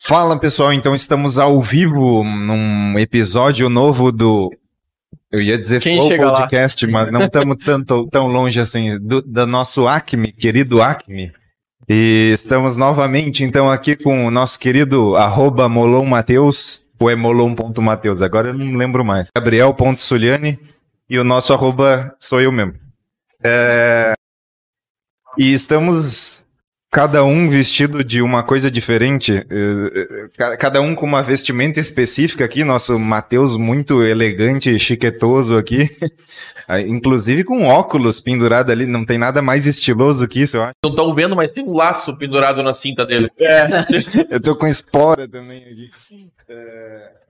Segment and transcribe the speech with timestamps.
[0.00, 4.50] Fala pessoal, então estamos ao vivo num episódio novo do.
[5.30, 6.40] Eu ia dizer Quem Flow chega lá?
[6.40, 11.32] Podcast, mas não estamos tanto, tão longe assim do, do nosso Acme, querido Acme.
[11.88, 18.20] E estamos novamente então aqui com o nosso querido arroba Molon Mateus, ou é molon.mateus,
[18.20, 19.28] agora eu não lembro mais.
[19.34, 20.58] Gabriel.suliani
[21.08, 22.74] e o nosso arroba sou eu mesmo.
[23.42, 24.12] É,
[25.38, 26.44] E estamos
[26.90, 31.78] cada um vestido de uma coisa diferente, eh, eh, ca- cada um com uma vestimenta
[31.78, 35.90] específica aqui, nosso Matheus muito elegante e chiquetoso aqui,
[36.86, 40.72] inclusive com óculos pendurado ali, não tem nada mais estiloso que isso, eu acho.
[40.82, 43.28] Não estão vendo, mas tem um laço pendurado na cinta dele.
[43.38, 43.66] É,
[44.30, 45.90] Eu tô com espora também aqui.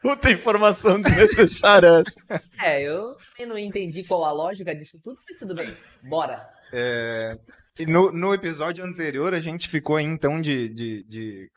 [0.01, 2.05] puta informação desnecessária.
[2.31, 2.49] essa.
[2.63, 5.69] É, eu também não entendi qual a lógica disso tudo, mas tudo bem.
[6.03, 6.41] Bora.
[6.73, 7.37] É,
[7.87, 11.51] no, no episódio anterior, a gente ficou aí, então de, de, de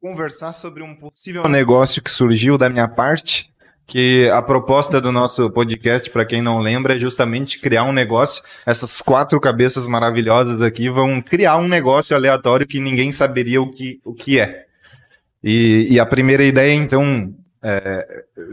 [0.00, 3.50] conversar sobre um possível negócio que surgiu da minha parte.
[3.86, 8.44] Que a proposta do nosso podcast, para quem não lembra, é justamente criar um negócio.
[8.66, 13.98] Essas quatro cabeças maravilhosas aqui vão criar um negócio aleatório que ninguém saberia o que,
[14.04, 14.66] o que é.
[15.42, 18.06] E, e a primeira ideia, então, é,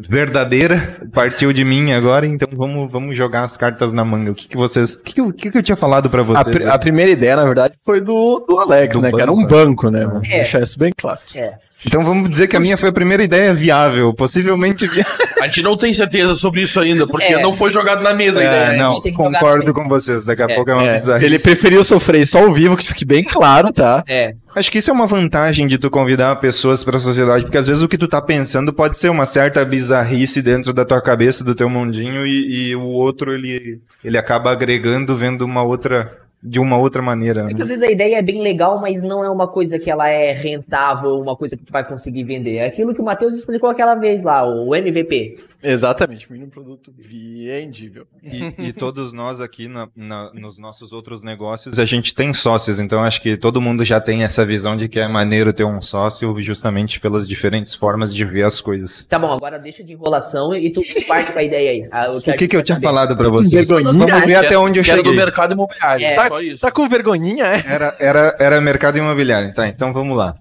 [0.09, 4.31] verdadeira, partiu de mim agora, então vamos, vamos jogar as cartas na manga.
[4.31, 4.95] O que, que vocês.
[4.95, 6.39] O que, que, que que eu tinha falado para vocês?
[6.42, 9.12] A, pri- a primeira ideia, na verdade, foi do, do Alex, Do né?
[9.12, 10.06] Que era banco, um banco, né?
[10.06, 10.38] Vamos É.
[10.38, 11.20] deixar isso bem claro.
[11.36, 11.53] É.
[11.86, 15.14] Então vamos dizer que a minha foi a primeira ideia viável, possivelmente viável.
[15.42, 17.42] A gente não tem certeza sobre isso ainda, porque É.
[17.42, 18.52] não foi jogado na mesa ainda.
[18.56, 18.78] É, né?
[18.78, 20.25] não, concordo com vocês.
[20.25, 21.25] Daqui a É, pouco é uma É, bizarrice.
[21.25, 24.03] ele preferiu sofrer só ao vivo, que fique bem claro, tá?
[24.08, 24.34] É.
[24.56, 27.67] Acho que isso é uma vantagem de tu convidar pessoas para a sociedade, porque às
[27.67, 31.44] vezes o que tu tá pensando pode ser uma certa bizarrice dentro da tua cabeça,
[31.44, 36.60] do teu mundinho, e, e o outro ele, ele acaba agregando, vendo uma outra de
[36.60, 37.42] uma outra maneira.
[37.42, 37.50] É né?
[37.54, 40.32] às vezes a ideia é bem legal, mas não é uma coisa que ela é
[40.32, 42.58] rentável, uma coisa que tu vai conseguir vender.
[42.58, 45.40] É aquilo que o Matheus explicou aquela vez lá, o MVP.
[45.72, 48.06] Exatamente, mínimo produto vendível.
[48.24, 52.80] E, e todos nós aqui na- na- nos nossos outros negócios, a gente tem sócios,
[52.80, 55.81] então acho que todo mundo já tem essa visão de que é maneiro ter um
[55.81, 59.04] sócio, justamente pelas diferentes formas de ver as coisas.
[59.06, 61.90] Tá bom, agora deixa de enrolação e tu parte pra ideia aí.
[61.92, 62.88] Ah, O a que, gente que eu tinha saber.
[62.88, 63.68] falado para vocês?
[63.68, 64.06] Vergonhinha.
[64.08, 65.24] Vamos ver até onde eu Que era do cheguei.
[65.25, 66.06] mercado imobiliário.
[66.06, 66.28] É.
[66.28, 66.62] Só isso.
[66.62, 67.64] Tá com vergonhinha, é?
[67.68, 69.54] Era, era, era mercado imobiliário.
[69.54, 70.36] Tá, então vamos lá.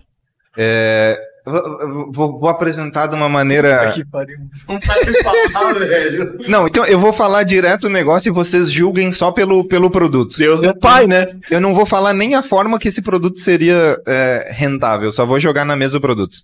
[0.57, 1.19] É,
[2.13, 3.93] vou, vou- apresentar de uma maneira.
[3.93, 4.37] Que pariu.
[6.49, 10.37] Não, então eu vou falar direto o negócio e vocês julguem só pelo, pelo produto.
[10.39, 11.27] Deus é pai, né?
[11.51, 15.39] Eu não vou falar nem a forma que esse produto seria é, rentável, só vou
[15.39, 16.37] jogar na mesa o produto.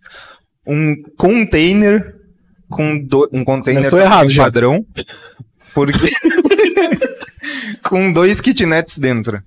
[0.67, 2.15] Um container
[2.69, 4.45] com do- um container Começou errado já.
[4.45, 4.85] padrão,
[5.75, 5.99] porque
[7.83, 9.41] com dois kitnets dentro.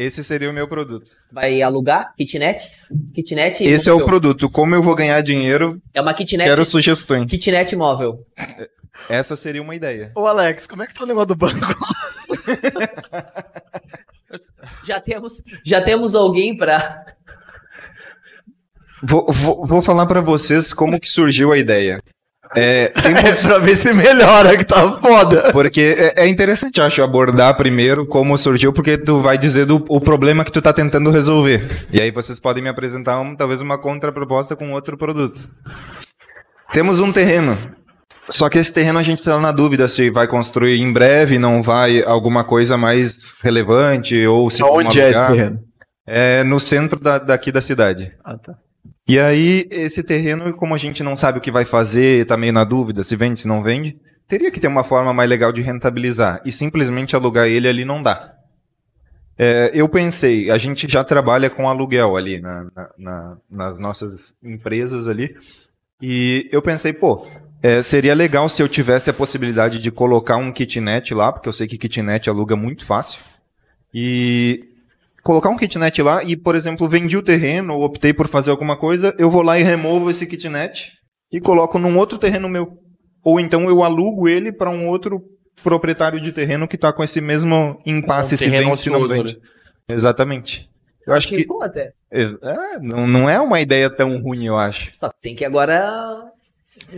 [0.00, 1.10] Esse seria o meu produto.
[1.30, 2.70] Vai alugar kitnet?
[3.14, 3.62] Kitnet.
[3.62, 4.48] Esse é o produto.
[4.48, 7.30] Como eu vou ganhar dinheiro, É uma kitnet, quero sugestões.
[7.30, 8.26] kitnet móvel.
[9.10, 10.10] Essa seria uma ideia.
[10.16, 11.58] Ô, Alex, como é que tá o negócio do banco?
[14.84, 17.04] Já temos, já temos alguém pra.
[19.02, 22.00] Vou, vou, vou falar pra vocês como que surgiu a ideia.
[22.56, 25.52] É, tem pra ver se melhora, que tá foda.
[25.52, 30.00] Porque é, é interessante, acho, abordar primeiro como surgiu, porque tu vai dizer do, o
[30.00, 31.86] problema que tu tá tentando resolver.
[31.92, 35.40] E aí vocês podem me apresentar um, talvez uma contraproposta com outro produto.
[36.72, 37.56] Temos um terreno.
[38.28, 41.62] Só que esse terreno a gente tá na dúvida se vai construir em breve, não
[41.62, 45.58] vai alguma coisa mais relevante, ou se Onde é esse terreno?
[46.06, 48.12] É no centro da- daqui da cidade.
[48.24, 48.54] Ah, tá.
[49.10, 52.52] E aí, esse terreno, como a gente não sabe o que vai fazer, tá meio
[52.52, 53.98] na dúvida se vende, se não vende,
[54.28, 56.40] teria que ter uma forma mais legal de rentabilizar.
[56.44, 58.34] E simplesmente alugar ele ali não dá.
[59.36, 64.32] É, eu pensei, a gente já trabalha com aluguel ali na- na- na- nas nossas
[64.40, 65.34] empresas ali.
[66.00, 67.26] E eu pensei, pô,
[67.60, 71.52] é, seria legal se eu tivesse a possibilidade de colocar um kitnet lá, porque eu
[71.52, 73.20] sei que kitnet aluga muito fácil.
[73.92, 74.69] E
[75.22, 78.78] colocar um kitnet lá e, por exemplo, vendi o terreno ou optei por fazer alguma
[78.78, 80.92] coisa, eu vou lá e removo esse kitnet
[81.32, 82.78] e coloco num outro terreno meu.
[83.24, 85.22] Ou então eu alugo ele para um outro
[85.62, 89.38] proprietário de terreno que está com esse mesmo impasse Um se vende, se não vende.
[89.88, 90.68] Exatamente.
[91.06, 91.92] Eu acho que Pô, até.
[92.10, 94.92] é, é, não, não é uma ideia tão ruim, eu acho.
[94.96, 96.22] Só tem que agora.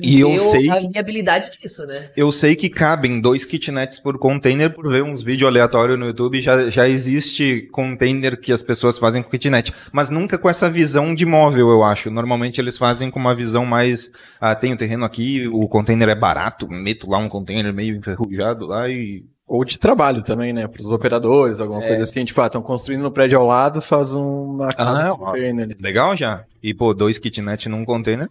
[0.01, 2.11] E eu sei a que- viabilidade disso, né?
[2.17, 6.41] Eu sei que cabem dois kitnets por container, por ver uns vídeos aleatórios no YouTube,
[6.41, 11.15] já, já existe container que as pessoas fazem com kitnet, mas nunca com essa visão
[11.15, 12.11] de móvel, eu acho.
[12.11, 14.11] Normalmente eles fazem com uma visão mais,
[14.41, 18.67] ah, tem o terreno aqui, o container é barato, meto lá um container meio enferrujado
[18.67, 20.67] lá e Ou de trabalho também, né?
[20.67, 21.89] Para os operadores, alguma É.
[21.89, 22.25] coisa assim.
[22.25, 25.77] Tipo, ah, estão construindo no prédio ao lado, faz uma casa Ah, container.
[25.79, 26.45] Legal já.
[26.63, 28.29] E, pô, dois kitnet num container,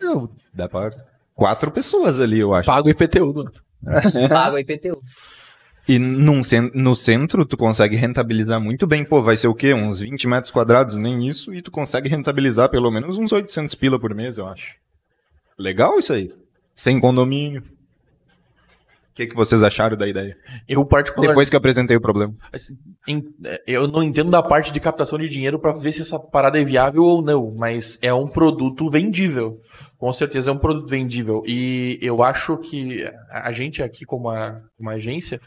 [0.51, 0.89] dá pra
[1.41, 2.67] quatro pessoas ali, eu acho.
[2.67, 3.33] Paga o IPTU.
[3.33, 3.51] Do...
[4.29, 5.01] Paga o IPTU.
[5.87, 9.03] E num cen- no centro, tu consegue rentabilizar muito bem.
[9.03, 9.73] Pô, vai ser o quê?
[9.73, 11.51] Uns 20 metros quadrados, nem isso.
[11.51, 14.75] E tu consegue rentabilizar pelo menos uns 800 pila por mês, eu acho.
[15.57, 16.31] Legal isso aí.
[16.75, 17.63] Sem condomínio.
[19.21, 20.35] O que, que vocês acharam da ideia?
[20.67, 22.33] Eu, particularmente, Depois que eu apresentei o problema.
[22.51, 22.75] Assim,
[23.45, 26.59] é, eu não entendo da parte de captação de dinheiro pra ver se essa parada
[26.59, 29.59] é viável ou não, mas é um produto vendível.
[29.99, 31.43] Com certeza é um produto vendível.
[31.45, 35.41] E eu acho que a a gente aqui, como uma, uma agência,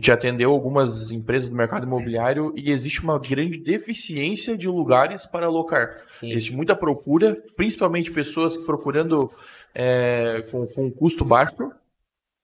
[0.00, 5.46] já atendeu algumas empresas do mercado imobiliário e existe uma grande deficiência de lugares para
[5.46, 5.96] alocar.
[6.18, 6.32] Sim.
[6.32, 9.30] Existe muita procura, principalmente pessoas procurando
[9.74, 11.70] é, com, com custo baixo.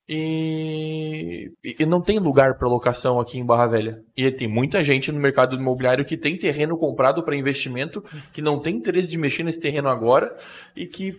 [0.07, 4.03] E, e não tem lugar para locação aqui em Barra Velha.
[4.17, 8.61] E tem muita gente no mercado imobiliário que tem terreno comprado para investimento, que não
[8.61, 10.37] tem interesse de mexer nesse terreno agora
[10.77, 11.17] e que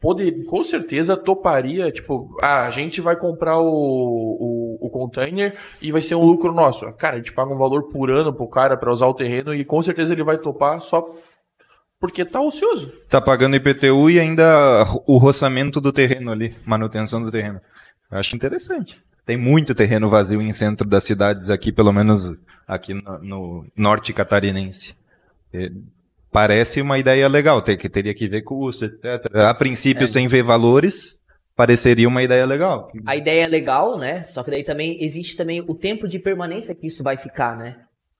[0.00, 5.90] poder, com certeza toparia, tipo, ah, a gente vai comprar o, o, o container e
[5.90, 6.90] vai ser um lucro nosso.
[6.92, 9.64] Cara, a gente paga um valor por ano pro cara para usar o terreno e
[9.64, 11.04] com certeza ele vai topar só
[11.98, 12.92] porque tá ocioso.
[13.08, 17.60] Tá pagando IPTU e ainda o roçamento do terreno ali, manutenção do terreno.
[18.10, 19.00] Acho interessante.
[19.24, 24.12] Tem muito terreno vazio em centro das cidades aqui, pelo menos aqui no, no norte
[24.12, 24.94] catarinense.
[25.52, 25.70] É,
[26.30, 29.34] parece uma ideia legal, tem que, teria que ver custo, etc.
[29.34, 30.06] A princípio, É.
[30.06, 31.20] sem ver valores,
[31.56, 32.92] pareceria uma ideia legal.
[33.04, 34.22] A ideia é legal, né?
[34.24, 37.76] Só que daí também existe também o tempo de permanência que isso vai ficar, né?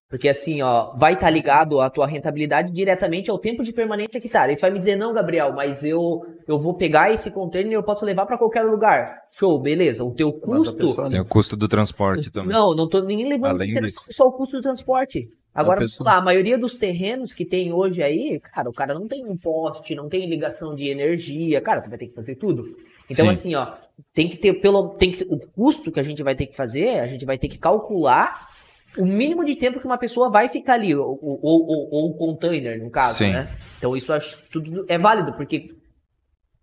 [0.09, 4.29] Porque assim, ó, vai estar ligado a tua rentabilidade diretamente ao tempo de permanência que
[4.29, 4.43] tá.
[4.43, 7.75] Aí tu vai me dizer, não, Gabriel, mas eu, eu vou pegar esse container e
[7.75, 9.19] eu posso levar para qualquer lugar.
[9.37, 10.05] Show, beleza.
[10.05, 10.77] O teu custo.
[10.77, 12.53] pessoa, Tem o custo do transporte também.
[12.53, 14.01] Não, não tô nem levando Além só- disso.
[14.13, 15.29] só o custo do transporte.
[15.53, 19.25] Agora, lá, a maioria dos terrenos que tem hoje aí, cara, o cara não tem
[19.27, 22.77] um poste, não tem ligação de energia, cara, tu vai ter que fazer tudo.
[23.11, 23.33] Então, Sim.
[23.33, 23.73] assim, ó,
[24.13, 24.91] tem que ter pelo.
[24.91, 27.39] Tem que ser, o custo que a gente vai ter que fazer, a gente vai
[27.39, 28.55] ter que calcular
[28.99, 32.15] o mínimo de tempo que uma pessoa vai ficar ali, ou, ou, ou- ou o
[32.15, 33.33] container, no caso, Sim.
[33.33, 33.49] né?
[33.79, 35.75] Então, isso acho tudo é válido, porque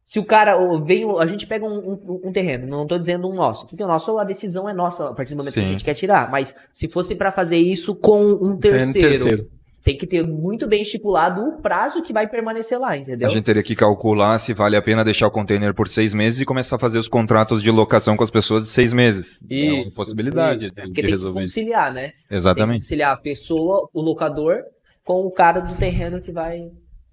[0.04, 3.34] se o cara vem, a gente pega um, um- um terreno, não tô dizendo um
[3.34, 5.70] nosso, porque o nosso a decisão é nossa a partir do momento que a Sim.
[5.70, 9.50] gente quer tirar, mas se fosse para fazer isso com um terceiro, terceiro.
[9.84, 13.28] Tem que ter muito bem estipulado o prazo que vai permanecer lá, entendeu?
[13.28, 16.40] A gente teria que calcular se vale a pena deixar o container por seis meses
[16.40, 19.42] e começar a fazer os contratos de locação com as pessoas de seis meses.
[19.50, 21.56] é uma Isso, possibilidade de, Porque de tem que resolver isso.
[21.56, 22.02] conciliar, né?
[22.10, 22.80] Tem que Exatamente.
[22.80, 24.62] conciliar a pessoa, o locador,
[25.04, 26.72] com o cara do terreno que vai.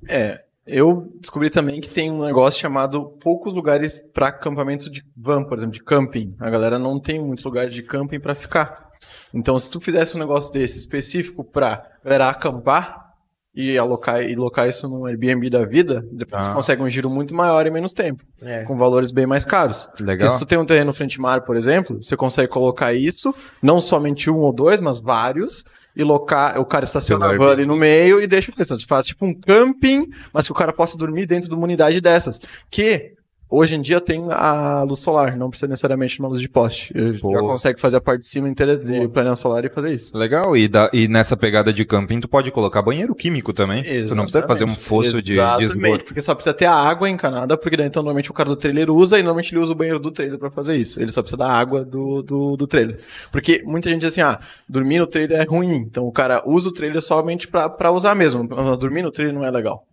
[0.08, 5.43] É, eu descobri também que tem um negócio chamado poucos lugares para acampamento de van,
[5.43, 6.37] por exemplo, de camping.
[6.38, 8.89] A galera não tem muitos lugares de camping para ficar.
[9.32, 13.08] Então, se tu fizesse um negócio desse específico para galera acampar
[13.55, 16.55] e alocar e locar isso no Airbnb da vida, depois você Ah.
[16.55, 18.62] consegue um giro muito maior em menos tempo, É.
[18.62, 19.87] com valores bem mais caros.
[19.87, 20.29] Porque Legal.
[20.29, 24.31] se tu tem um terreno frente mar, por exemplo, você consegue colocar isso, não somente
[24.31, 25.64] um ou dois, mas vários,
[25.96, 28.87] e locar, o cara estaciona a van ali no meio e deixa o restante.
[28.87, 32.41] Faz tipo um camping, mas que o cara possa dormir dentro de uma unidade dessas.
[32.70, 33.14] Que
[33.50, 36.94] hoje em dia tem a luz solar, não precisa necessariamente uma luz de poste.
[37.20, 37.32] Pô.
[37.32, 40.17] Já consegue fazer a parte de cima inteira de painel solar e fazer isso.
[40.17, 43.82] Legal, e, da- e nessa pegada de camping, tu pode colocar banheiro químico também.
[43.82, 46.05] Tu não precisa fazer um fosso de, de Exatamente, esgoto.
[46.05, 48.91] porque só precisa ter a água encanada, porque daí então normalmente o cara do trailer
[48.91, 51.01] usa e normalmente ele usa o banheiro do trailer pra fazer isso.
[51.01, 52.98] Ele só precisa da água do, do, do trailer.
[53.32, 56.69] Porque muita gente diz assim, ah, dormir no trailer é ruim, então o cara usa
[56.69, 58.46] o trailer somente pra, pra usar mesmo.
[58.79, 59.86] Dormir no trailer não é legal.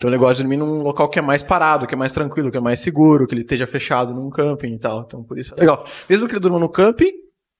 [0.00, 2.50] Então ele gosta de dormir num local que é mais parado, que é mais tranquilo,
[2.50, 5.04] que é mais seguro, que ele esteja fechado num camping e tal.
[5.06, 5.84] Então por isso é legal.
[6.08, 7.12] Mesmo que ele durma no camping,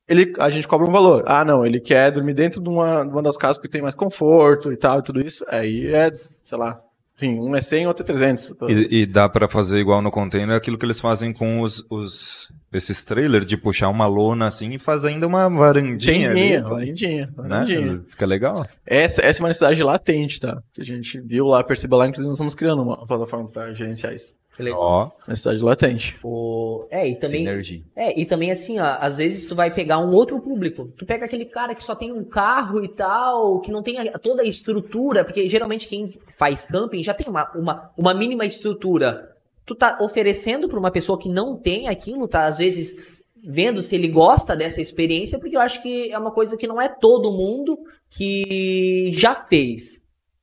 [0.09, 1.23] ele, a gente cobra um valor.
[1.27, 3.95] Ah, não, ele quer dormir dentro de uma, de uma das casas porque tem mais
[3.95, 5.45] conforto e tal e tudo isso.
[5.49, 6.11] Aí é,
[6.43, 6.81] sei lá,
[7.15, 8.55] enfim, um é 100, outro é 300.
[8.71, 12.51] E, e dá pra fazer igual no container aquilo que eles fazem com os, os
[12.73, 15.99] esses trailers de puxar uma lona assim e faz ainda uma varandinha.
[16.29, 17.93] Tendinha, ali, varandinha, varandinha.
[17.95, 18.01] né?
[18.09, 18.67] Fica legal.
[18.87, 20.63] Essa, essa é uma necessidade latente, tá?
[20.73, 24.15] Que a gente viu lá, percebeu lá, inclusive nós estamos criando uma plataforma para gerenciar
[24.15, 24.35] isso.
[24.75, 26.19] Ó, Necessidade latente.
[26.23, 26.85] O...
[26.91, 27.39] É, e também.
[27.47, 27.83] sinergia.
[27.97, 30.93] É, e também assim, ó, às vezes tu vai pegar um outro público.
[30.99, 34.19] Tu pega aquele cara que só tem um carro e tal, que não tem a-
[34.19, 39.31] toda a estrutura, porque geralmente quem faz camping já tem uma, uma, uma mínima estrutura.
[39.67, 42.95] Tu tá oferecendo para uma pessoa que não tem aquilo, tá às vezes
[43.43, 46.81] vendo se ele gosta dessa experiência, porque eu acho que é uma coisa que não
[46.81, 47.79] é todo mundo
[48.11, 50.01] que já fez.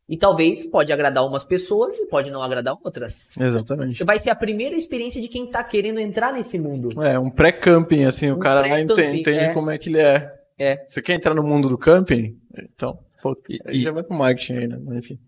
[0.09, 3.27] E talvez pode agradar umas pessoas e pode não agradar outras.
[3.37, 4.01] Exatamente.
[4.05, 7.03] Vai ser a primeira experiência de quem tá querendo entrar nesse mundo.
[7.03, 9.53] É, um pré-camping, assim, o Um cara vai pré-camping, entender entende é.
[9.53, 10.33] como é que ele é.
[10.57, 10.85] É.
[10.87, 12.37] Você quer entrar no mundo do camping?
[12.73, 14.79] Então, pô, E- aí e- já vai pro marketing aí, né?
[14.97, 15.19] Enfim.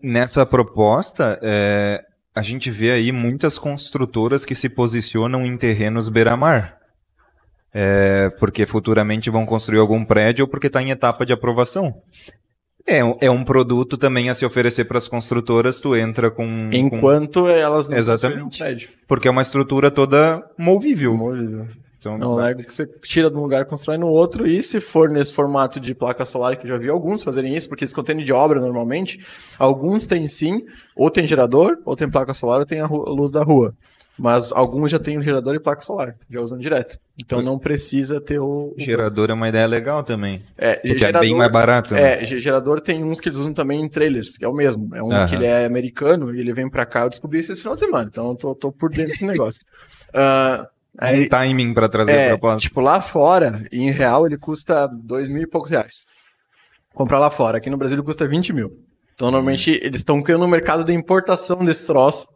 [0.00, 6.78] Nessa proposta, é, a gente vê aí muitas construtoras que se posicionam em terrenos beira-mar.
[7.74, 11.94] É, porque futuramente vão construir algum prédio ou porque está em etapa de aprovação.
[12.86, 16.68] É, um- é um produto também a se oferecer para as construtoras, tu entra com,
[16.70, 18.42] com- Enquanto elas não Exatamente.
[18.42, 18.88] um prédio.
[19.08, 21.16] Porque é uma estrutura toda movível.
[22.02, 24.80] Então, Não, é que você tira de um lugar e constrói no outro, e se
[24.80, 27.94] for nesse formato de placa solar, que eu já vi alguns fazerem isso, porque esse
[27.94, 29.18] container de obra normalmente,
[29.58, 30.64] alguns têm sim,
[30.96, 33.74] ou tem gerador, ou tem placa solar, ou tem a, luz da rua.
[34.18, 36.98] Mas alguns já tem o gerador e placa solar, já usam direto.
[37.24, 38.74] Então não precisa ter o.
[38.76, 40.42] gerador é uma ideia legal também.
[40.56, 41.94] É, Porque gerador, é bem mais barato.
[41.94, 42.22] né?
[42.22, 44.94] É, ge- gerador tem uns que eles usam também em trailers, que é o mesmo.
[44.94, 45.26] É um Aham.
[45.26, 47.02] que ele é americano e ele vem pra cá.
[47.04, 49.60] Eu descobri isso esse final de semana, então eu tô, tô por dentro desse negócio.
[50.14, 50.68] Ah,
[50.98, 52.60] aí, um timing para trazer é, a proposta.
[52.60, 56.04] tipo, lá fora, em real, ele custa dois mil e poucos reais.
[56.94, 57.58] Comprar lá fora.
[57.58, 58.70] Aqui no Brasil ele custa 20 mil.
[59.14, 62.26] Então, normalmente, eles estão criando um mercado de importação desse troço,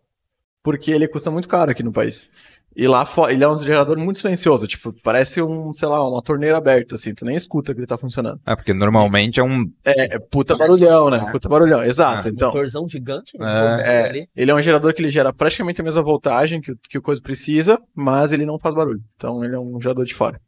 [0.62, 2.30] porque ele custa muito caro aqui no país.
[2.78, 6.20] E lá fora, ele é um gerador muito silencioso, tipo, parece um, sei lá, uma
[6.22, 8.38] torneira aberta, assim, tu nem escuta que ele tá funcionando.
[8.44, 9.64] Ah, porque normalmente é um.
[9.82, 11.18] É, é puta barulhão, né?
[11.32, 12.28] Puta barulhão, exato.
[12.28, 12.30] Ah.
[12.30, 13.38] então, Motorzão gigante.
[13.38, 13.82] né?
[13.82, 14.08] É.
[14.10, 14.28] Ali.
[14.36, 17.02] ele é um gerador que ele gera praticamente a mesma voltagem que, o- que o
[17.02, 19.00] coisa precisa, mas ele não faz barulho.
[19.16, 20.38] Então, ele é um gerador de fora.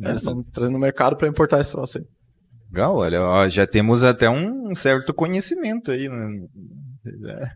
[0.00, 2.04] Eles estão trazendo no mercado para importar esse troço aí.
[2.72, 6.08] Legal, olha, ó, já temos até um certo conhecimento aí.
[6.08, 6.46] Né?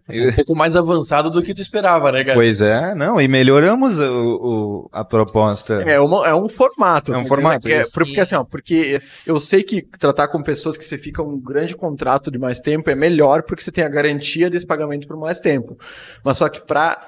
[0.08, 2.34] Um pouco mais avançado do que tu esperava, né, cara?
[2.36, 5.82] Pois é, não, e melhoramos o, o- a proposta.
[5.82, 7.12] É, uma- é um formato.
[7.12, 10.28] É um quer dizer, formato, né, é- porque assim, ó, porque eu sei que tratar
[10.28, 13.72] com pessoas que você fica um grande contrato de mais tempo é melhor porque você
[13.72, 15.78] tem a garantia desse pagamento por mais tempo.
[16.24, 16.98] Mas só que para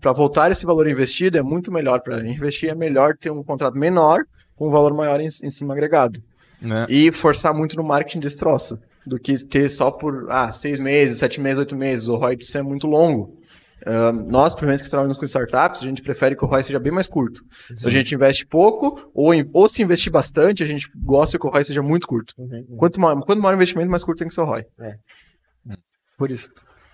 [0.00, 3.74] para voltar esse valor investido é muito melhor para investir é melhor ter um contrato
[3.78, 4.20] menor
[4.54, 6.22] com um valor maior em, em cima agregado
[6.60, 6.84] né?
[6.90, 11.18] e forçar muito no marketing desse troço do que ter só por ah, seis meses,
[11.18, 12.08] sete meses, oito meses.
[12.08, 13.38] O ROI disso é muito longo.
[13.86, 16.78] Ah, nós, pelo menos que trabalhamos com startups, a gente prefere que o ROI seja
[16.80, 17.42] bem mais curto.
[17.76, 21.46] Se a gente investe pouco, ou, em- ou se investir bastante, a gente gosta que
[21.46, 22.34] o ROI seja muito curto.
[22.76, 24.64] Quanto maior, quanto maior o investimento, mais curto tem que ser o ROI.
[24.80, 24.96] É.
[26.16, 26.48] Por isso.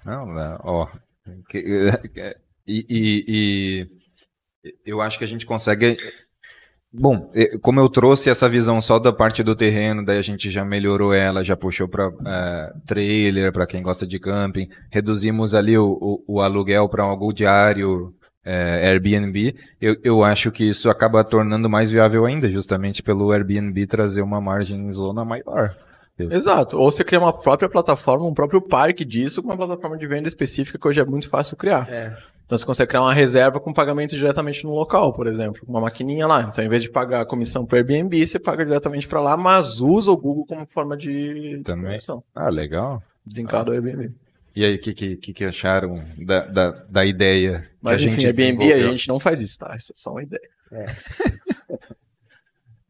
[0.05, 0.89] Não, né, ó.
[2.67, 3.87] E, e-
[4.65, 5.97] e eu acho que a gente consegue.
[6.93, 7.31] Bom,
[7.63, 11.15] como eu trouxe essa visão só da parte do terreno, daí a gente já melhorou
[11.15, 12.11] ela, já puxou para
[12.85, 18.13] trailer, para quem gosta de camping, reduzimos ali o, o- o aluguel para algo diário,
[18.45, 19.55] eh, Airbnb.
[19.81, 24.41] Eu, eu acho que isso acaba tornando mais viável ainda, justamente pelo Airbnb trazer uma
[24.41, 25.77] margem zona maior.
[26.19, 26.77] Exato.
[26.77, 30.29] Ou você cria uma própria plataforma, um próprio parque disso, com uma plataforma de venda
[30.29, 31.89] específica que hoje é muito fácil criar.
[31.91, 32.15] É.
[32.51, 35.83] Então você consegue criar uma reserva com pagamento diretamente no local, por exemplo, com uma
[35.83, 36.43] maquininha lá.
[36.43, 39.81] Então, em vez de pagar a comissão para Airbnb, você paga diretamente para lá, mas
[39.81, 41.85] usa o Google como forma de Também.
[41.85, 43.01] comissão, Ah, legal.
[43.33, 44.11] linkado ao Airbnb.
[44.57, 47.71] E aí, o que, que, que acharam da, da, da ideia?
[47.81, 49.77] Mas a gente Airbnb a gente não faz isso, tá?
[49.77, 50.51] Isso é só uma ideia.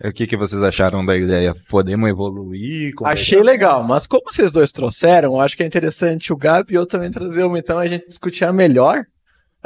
[0.02, 1.54] O que, que vocês acharam da ideia?
[1.68, 2.94] Podemos evoluir?
[3.04, 6.76] É Achei legal, mas como vocês dois trouxeram, acho que é interessante o Gabi e
[6.76, 9.04] eu também trazer uma, então a gente discutir a melhor.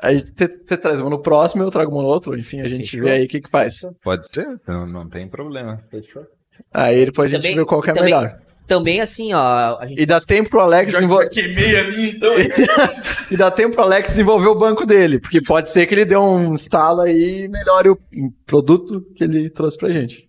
[0.03, 2.91] Aí você você traz uma no próximo, eu trago uma no outro, enfim, a gente
[2.91, 3.05] Fechou.
[3.07, 3.81] vê aí o que que faz.
[4.03, 5.81] Pode ser, não, não tem problema.
[5.91, 6.27] Fechou?
[6.73, 8.39] Aí depois a gente Também- vê qual que é também- melhor.
[8.67, 11.29] Também assim, ó, a gente E dá tempo pro Alex desenvolver.
[11.29, 12.33] queimei a minha, então.
[13.31, 16.17] E dá tempo pro Alex desenvolver o banco dele, porque pode ser que ele dê
[16.17, 17.99] um instalo aí e melhore o
[18.47, 20.27] produto que ele trouxe pra gente.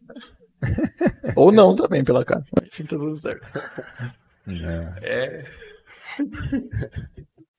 [1.36, 2.44] Ou não também, pela cara.
[2.66, 3.42] Enfim, tá tudo certo.
[5.02, 5.46] É.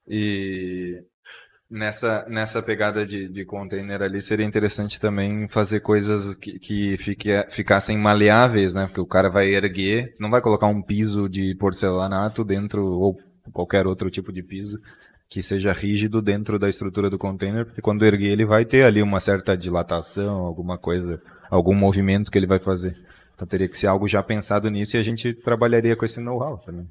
[0.08, 1.02] E
[1.70, 7.30] nessa, nessa pegada de, de container ali, seria interessante também fazer coisas que, que fique,
[7.50, 8.86] ficassem maleáveis, né?
[8.86, 13.18] Porque o cara vai erguer, não vai colocar um piso de porcelanato dentro, ou
[13.52, 14.80] qualquer outro tipo de piso,
[15.28, 19.02] que seja rígido dentro da estrutura do container, porque quando erguer ele vai ter ali
[19.02, 21.20] uma certa dilatação, alguma coisa,
[21.50, 22.94] algum movimento que ele vai fazer.
[23.34, 26.58] Então teria que ser algo já pensado nisso e a gente trabalharia com esse know-how
[26.58, 26.88] também.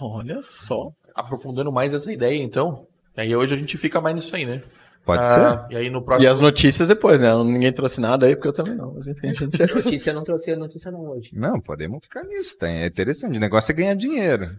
[0.00, 0.92] Olha só.
[1.14, 2.86] Aprofundando mais essa ideia, então.
[3.16, 4.62] Aí hoje a gente fica mais nisso aí, né?
[5.04, 6.30] Pode Ah, E aí no E próximo.
[6.30, 7.34] as notícias depois, né?
[7.42, 8.92] Ninguém trouxe nada aí, porque eu também não.
[8.94, 9.58] Mas enfim, a gente.
[9.74, 11.30] notícia eu não trouxe a notícia não hoje.
[11.32, 12.58] Não, podemos ficar nisso.
[12.58, 12.68] tá?
[12.68, 13.36] É interessante.
[13.36, 14.50] O negócio é ganhar dinheiro.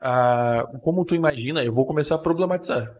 [0.00, 2.90] Ah, como tu imagina, eu vou começar a problematizar.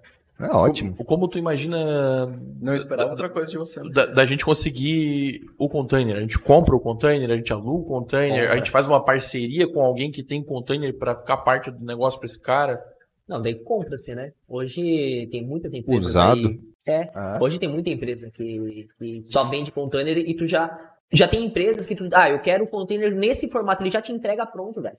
[0.40, 0.92] É ótimo.
[0.94, 2.26] Como, como tu imagina
[2.60, 3.80] Não esperava outra coisa de você.
[3.90, 6.16] da, da gente conseguir o container?
[6.16, 9.66] A gente compra o container, a gente aluga o container, a gente faz uma parceria
[9.72, 12.82] com alguém que tem container para ficar parte do negócio para esse cara.
[13.28, 14.32] Não, daí compra-se, né?
[14.48, 16.48] Hoje tem muitas empresas Usado.
[16.48, 20.88] aí- É, Ah, hoje tem muita empresa que, que só vende container e tu já
[21.14, 24.10] Já tem empresas que tu, ah, eu quero o container nesse formato, ele já te
[24.10, 24.96] entrega pronto, velho.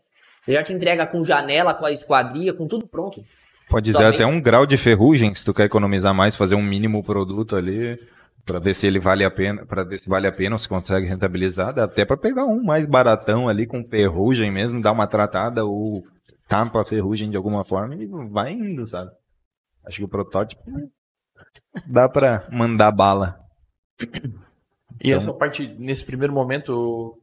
[0.47, 3.23] Ele já te entrega com janela, com a esquadria, com tudo pronto.
[3.67, 7.03] Pode dar até um grau de ferrugem se tu quer economizar mais, fazer um mínimo
[7.03, 7.97] produto ali
[8.45, 10.69] para ver se ele vale a pena, para ver se vale a pena ou se
[10.69, 15.07] consegue rentabilizar, dá até para pegar um mais baratão ali com ferrugem mesmo, dar uma
[15.07, 16.05] tratada ou
[16.53, 19.11] tapa a ferrugem de alguma forma e vai indo, sabe?
[19.85, 20.63] Acho que o protótipo
[21.87, 23.39] dá para mandar bala.
[23.99, 24.05] E
[25.09, 27.17] Então- essa parte, nesse primeiro momento,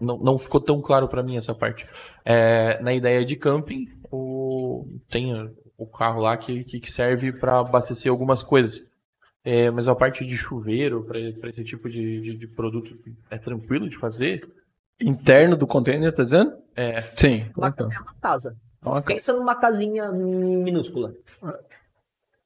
[0.00, 1.86] não, não ficou tão claro para mim essa parte.
[2.24, 5.32] É, na ideia de camping, o, tem
[5.76, 8.86] o carro lá que, que que serve para abastecer algumas coisas.
[9.44, 12.98] É, mas a parte de chuveiro, para esse tipo de, de, de produto,
[13.30, 14.46] é tranquilo de fazer?
[15.00, 16.52] Interno do container, tá dizendo?
[16.74, 17.00] É.
[17.16, 17.46] Sim.
[17.56, 18.56] Uma, Então, é uma casa.
[18.84, 21.12] uma ca- Pensa numa casinha minúscula.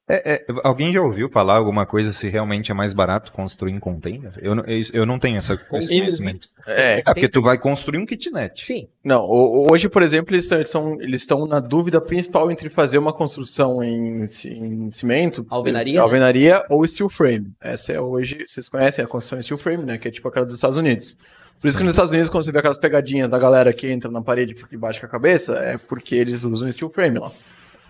[0.05, 3.79] É, é, alguém já ouviu falar alguma coisa se realmente é mais barato construir em
[3.79, 4.33] container?
[4.41, 6.49] Eu, não- eu eu não tenho essa, esse conhecimento.
[6.67, 8.65] É, É porque tu vai construir um kitnet.
[8.65, 8.89] Sim.
[9.01, 13.13] Não, ho- hoje, por exemplo, eles estão, eles estão na dúvida principal entre fazer uma
[13.13, 15.99] construção em, em cimento, Alvenaria, né?
[16.01, 17.53] alvenaria ou steel frame.
[17.61, 19.97] Essa é hoje, vocês conhecem a construção em steel frame, né?
[19.97, 21.17] Que é tipo aquela dos Estados Unidos.
[21.61, 24.11] Por isso que nos Estados Unidos, quando você vê aquelas pegadinhas da galera que entra
[24.11, 27.31] na parede por debaixo com a cabeça, é porque eles usam steel frame lá.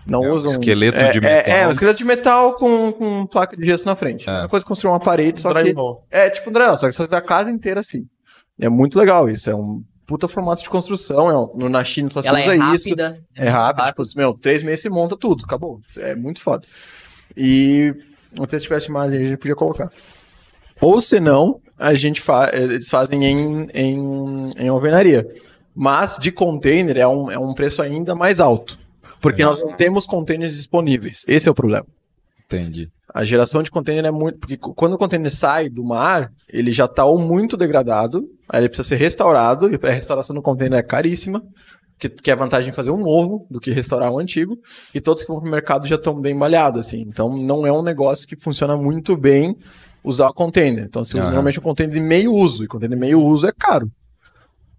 [0.06, 0.50] Não É um usam.
[0.50, 1.54] esqueleto é, de é- metal.
[1.56, 4.28] É, um esqueleto de metal com, com placa de gesso na frente.
[4.28, 4.32] É.
[4.32, 5.74] É uma coisa que construir uma parede, só que.
[6.10, 8.04] É tipo um drywall, só que você faz a casa inteira assim.
[8.60, 9.50] É muito legal isso.
[9.50, 11.30] É um puta formato de construção.
[11.30, 12.90] É um- no, na China só se Ela usa é isso.
[12.90, 13.18] rápida.
[13.34, 15.80] É rápido, tipo, meu, três meses você monta tudo, acabou.
[15.96, 16.66] É muito foda.
[17.36, 17.94] E
[18.38, 19.90] até se tivesse imagem, a gente podia colocar.
[20.80, 25.26] Ou se não, a gente fa eles fazem em, em, em alvenaria.
[25.74, 28.78] Mas de container é um, é um preço ainda mais alto.
[29.20, 31.24] Porque nós não temos containers disponíveis.
[31.26, 31.86] Esse é o problema.
[32.44, 32.90] Entendi.
[33.12, 34.38] A geração de container é muito.
[34.38, 38.68] Porque quando o container sai do mar, ele já está ou muito degradado, aí ele
[38.68, 41.42] precisa ser restaurado, e a restauração do container é caríssima,
[41.98, 44.58] que, que é a vantagem de fazer um novo do que restaurar um antigo,
[44.94, 47.02] e todos que vão para o mercado já estão bem malhados, assim.
[47.02, 49.56] Então não é um negócio que funciona muito bem
[50.04, 50.84] usar container.
[50.84, 51.30] Então se usa Aham.
[51.30, 53.90] normalmente um container de meio uso, e container de meio uso é caro.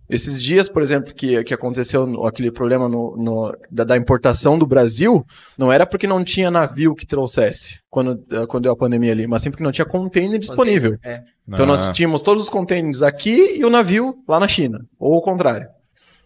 [0.07, 4.67] Esses dias, por exemplo, que, que aconteceu aquele problema no, no- da, da importação do
[4.67, 5.25] Brasil,
[5.57, 9.25] não era porque não tinha navio que trouxesse quando, eh, quando deu a pandemia ali,
[9.25, 10.95] mas sim porque não tinha container disponível.
[11.03, 11.23] É.
[11.47, 15.15] Então nós Ah, tínhamos todos os containers aqui e o navio lá na China, ou
[15.17, 15.67] o contrário.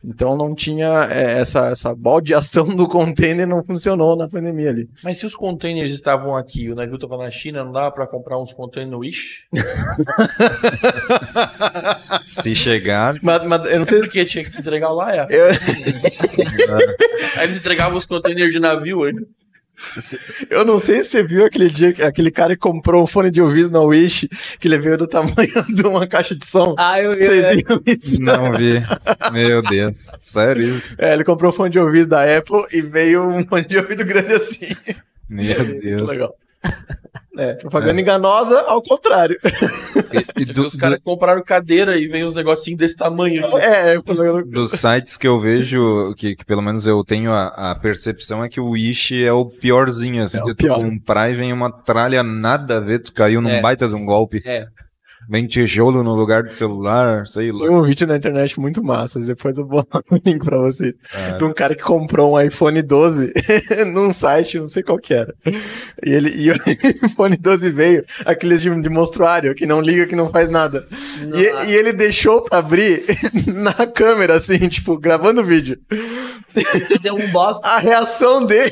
[0.04, 4.90] Então não tinha eh, essa, essa baldeação do container, não funcionou na pandemia ali.
[5.04, 8.08] Mas se os containers estavam aqui e o navio estava na China, não dava para
[8.08, 9.44] comprar uns containers no Wish?
[12.28, 14.00] se chegar, Mas, mas eu não sei.
[14.00, 15.28] Porque tinha que entregar lá, é.
[15.30, 15.50] Eu,
[17.38, 19.22] Aí eles entregavam os containers de navio ainda.
[20.50, 23.32] eu não sei se você viu aquele dia, que- aquele cara que comprou um fone
[23.32, 24.28] de ouvido na Wish,
[24.60, 25.36] que ele veio do tamanho
[25.74, 26.76] de uma caixa de som.
[26.78, 28.22] Ah, eu, Vocês viram isso?
[28.22, 28.82] não vi.
[29.32, 30.12] Meu Deus.
[30.20, 30.96] Sério isso?
[30.98, 34.04] É, ele comprou um fone de ouvido da Apple e veio um fone de ouvido
[34.06, 34.68] grande assim.
[35.30, 36.02] Meu Muito Deus.
[36.10, 36.34] legal.
[37.38, 39.40] É, propaganda enganosa, ao contrário.
[40.38, 43.42] E, e do- os caras compraram cadeira e vem uns negocinhos desse tamanho.
[43.58, 47.72] É, é propaganda- dos sites que eu vejo, que, que pelo menos eu tenho a,
[47.72, 50.80] a percepção, é que o Wish é o piorzinho, assim, É o de tu pior.
[50.80, 53.62] comprar e vem uma tralha nada a ver, tu caiu num É.
[53.62, 54.42] baita de um golpe.
[54.46, 54.68] É.
[55.30, 57.60] Vem tijolo no lugar do celular, sei lá.
[57.60, 60.96] Tem um vídeo na internet muito massa, depois eu vou o link pra você.
[61.14, 61.38] É.
[61.38, 63.32] De um cara que comprou um iPhone 12
[63.94, 65.36] num site, não sei qual que era.
[66.04, 66.56] E, ele, e o
[67.06, 70.88] iPhone 12 veio, aqueles de, de monstruário, que não liga, que não faz nada.
[71.36, 73.04] E, e ele deixou pra abrir
[73.54, 75.80] na câmera, assim, tipo, gravando o vídeo.
[76.88, 77.60] fazer um box.
[77.64, 78.72] A reação dele.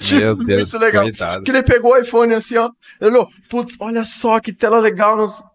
[0.00, 1.02] tipo, Meu Deus, muito legal.
[1.02, 1.44] coitado.
[1.44, 2.70] Que ele pegou o iPhone assim, ó.
[2.98, 5.18] Ele olhou, putz, olha só que tela legal.
[5.18, 5.49] Nos...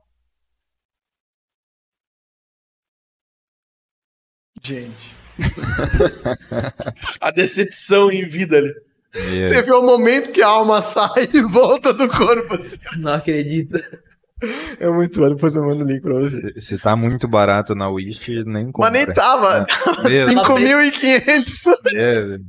[4.62, 5.16] Gente.
[7.20, 8.74] A decepção em vida ali.
[9.14, 12.56] Meu Teve um momento que a alma sai e volta do corpo.
[12.56, 12.78] Assim.
[12.98, 13.82] Não acredito.
[14.80, 16.54] É muito bom, depois eu mando o link pra você.
[16.60, 18.92] Se, se tá muito barato na Wish, nem compra.
[18.92, 19.66] Mas nem tava.
[20.04, 21.78] Meu 5.500.
[21.84, 22.42] Deus.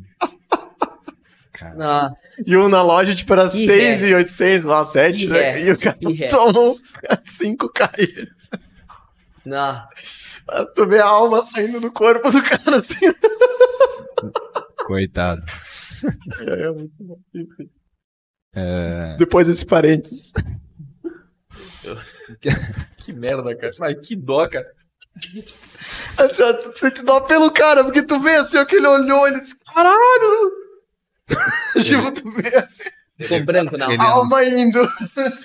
[1.52, 2.14] Cara, Não,
[2.44, 5.62] E um na loja, tipo, era Que 6.800, lá, 7, né?
[5.62, 5.96] E o cara
[6.28, 6.76] tomou
[7.24, 8.50] 5 caídas.
[9.44, 9.82] não.
[10.74, 12.94] Tu vê a alma saindo do corpo do cara, assim.
[14.86, 15.42] coitado.
[16.46, 17.18] É, muito bom.
[18.54, 20.32] É, Depois desse parênteses.
[22.98, 23.72] Que merda, cara.
[23.78, 24.66] Mas que dó, cara.
[26.18, 29.26] Assim, ó, Você te dá pelo cara, porque tu vê assim, ó, que ele olhou,
[29.26, 30.50] ele disse, caralho!
[31.82, 32.90] tipo, tu vê assim.
[33.18, 33.90] Ficou branco, não.
[33.90, 34.78] Ele- Alma indo.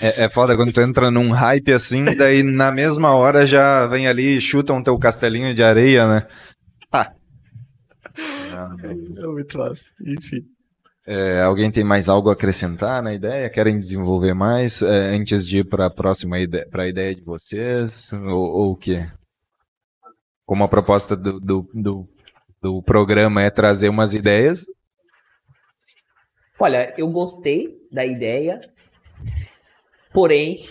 [0.02, 4.08] É, é foda quando tu entra num hype assim, daí na mesma hora já vem
[4.08, 6.28] ali e chutam teu castelinho de areia, né?
[6.92, 7.14] Ah.
[9.16, 9.92] É muito fácil.
[10.06, 10.42] Enfim.
[11.08, 13.50] É, alguém tem mais algo a acrescentar na ideia?
[13.50, 17.22] Querem desenvolver mais é, antes de ir para a próxima ideia, para a ideia de
[17.24, 18.12] vocês?
[18.14, 19.08] Ou, ou o quê?
[20.46, 22.06] Como a proposta do, do, do,
[22.62, 24.66] do programa é trazer umas ideias,
[26.62, 28.60] Olha, eu gostei da ideia,
[30.14, 30.68] porém.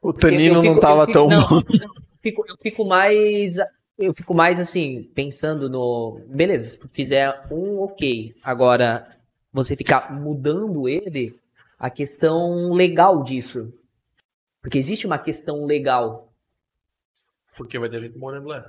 [0.00, 1.56] O Tanino eu não fico- tava eu fico- tão não, bom.
[1.56, 1.88] eu
[2.22, 3.56] fico, eu fico mais.
[3.98, 6.20] Eu fico mais assim, pensando no.
[6.28, 8.34] Beleza, fizer um ok.
[8.42, 9.16] Agora,
[9.52, 11.34] você ficar mudando ele,
[11.78, 13.72] a questão legal disso.
[14.60, 16.32] Porque existe uma questão legal.
[17.56, 18.68] Porque vai ter gente morando lá.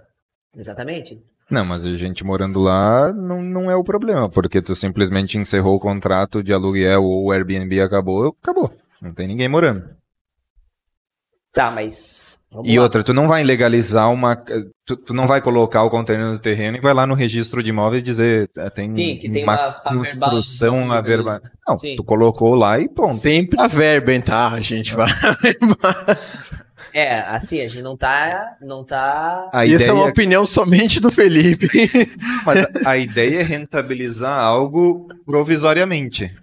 [0.56, 1.22] Exatamente.
[1.50, 5.76] Não, mas a gente morando lá não, não é o problema, porque tu simplesmente encerrou
[5.76, 8.72] o contrato de aluguel ou o Airbnb acabou, acabou.
[9.02, 9.98] Não tem ninguém morando.
[11.54, 12.40] Tá, mas.
[12.64, 12.84] E lá.
[12.84, 14.36] outra, tu não vai legalizar uma.
[14.86, 17.72] Tu, tu não vai colocar o container no terreno e vai lá no registro de
[17.72, 21.42] imóveis dizer eh, tem, Sim, que tem uma uma construção a verba.
[21.68, 21.96] Não, Sim.
[21.96, 23.14] tu colocou lá e ponto.
[23.14, 24.50] Sempre a verba, hein, tá?
[24.50, 25.10] A gente vai.
[26.98, 28.58] É, assim, a gente não tá.
[28.60, 29.52] Não tá.
[29.54, 31.70] A Isso é uma opinião somente do Felipe.
[32.44, 36.36] mas a ideia é rentabilizar algo provisoriamente.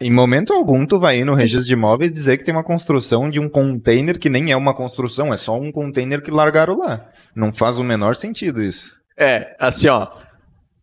[0.00, 3.28] Em momento algum, tu vai ir no registro de imóveis dizer que tem uma construção
[3.28, 7.10] de um container que nem é uma construção, é só um container que largaram lá.
[7.36, 9.02] Não faz o menor sentido isso.
[9.18, 10.08] É, assim, ó.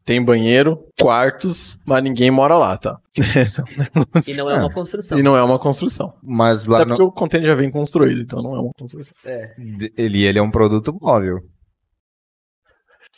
[0.09, 2.97] Tem banheiro, quartos, mas ninguém mora lá, tá?
[3.19, 4.31] É.
[4.31, 5.19] E não é uma construção.
[5.19, 6.13] E não é uma construção.
[6.23, 9.13] Mas lá Até no- porque o container já vem construído, então não é uma construção.
[9.23, 9.53] É.
[9.95, 11.41] ele, ele é um produto móvel.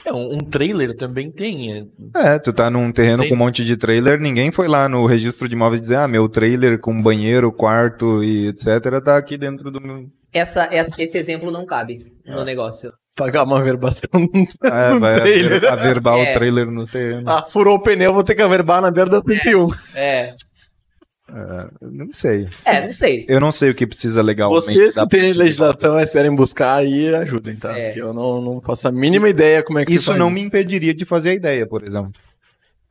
[0.06, 1.71] É, um, um trailer também tem.
[1.80, 1.86] é,
[2.36, 5.06] É, tu tá num terreno Tem- com um monte de trailer, ninguém foi lá no
[5.06, 9.01] registro de imóveis dizer, ah, meu trailer com banheiro, quarto e etc.
[9.01, 10.10] tá aqui dentro do meu.
[10.34, 12.91] Essa, essa- esse exemplo não cabe no negócio.
[13.15, 14.10] Pagar uma verbação.
[14.63, 15.58] É, vai trailer.
[15.58, 16.32] aver- averbar É.
[16.32, 17.30] o trailer no terreno.
[17.30, 19.69] ah, furou o pneu, vou ter que averbar na beira da 101.
[19.95, 20.34] É.
[21.82, 22.47] Não sei.
[22.65, 23.26] É, não sei.
[23.30, 24.65] Eu não sei o que precisa legalmente.
[24.65, 27.78] Vocês que têm legislação e querem buscar aí, ajudem, tá?
[27.78, 27.88] É.
[27.88, 30.41] Porque eu não, não faço a mínima ideia como é que Isso faz não me
[30.41, 32.12] impediria de fazer a ideia, por exemplo.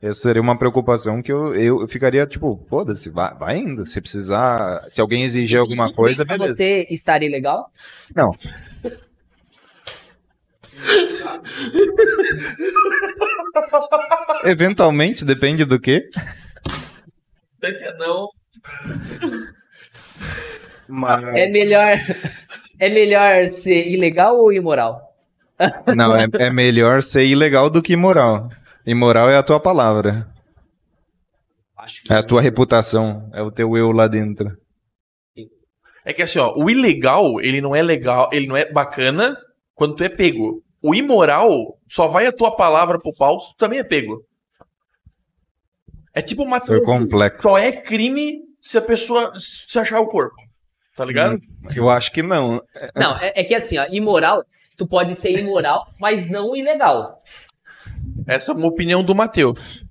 [0.01, 3.85] Essa seria uma preocupação que eu, eu ficaria, tipo, foda-se, vai, vai indo.
[3.85, 6.55] Se precisar, se alguém exigir alguma coisa, beleza.
[6.55, 7.69] você estar ilegal?
[8.15, 8.31] Não.
[14.43, 16.09] Eventualmente, depende do quê.
[17.99, 18.29] Não.
[20.87, 21.35] Mas...
[21.35, 21.97] É melhor.
[22.79, 25.15] É melhor ser ilegal ou imoral?
[25.95, 28.49] Não, é, é melhor ser ilegal do que imoral.
[28.85, 30.27] Imoral é a tua palavra.
[31.77, 33.29] Acho que É a tua reputação.
[33.33, 34.57] É o teu eu lá dentro.
[36.03, 39.37] É que assim, ó, o ilegal, ele não é legal, ele não é bacana
[39.75, 40.63] quando tu é pego.
[40.81, 44.25] O imoral, só vai a tua palavra pro pau se tu também é pego.
[46.13, 47.43] É tipo uma Foi complexo.
[47.43, 50.35] Só é crime se a pessoa se achar o corpo.
[50.95, 51.39] Tá ligado?
[51.75, 52.61] Eu acho que não.
[52.95, 54.43] Não, é, é que assim, ó, imoral,
[54.75, 57.21] tu pode ser imoral, mas não ilegal.
[58.27, 59.83] Essa é uma opinião do Matheus.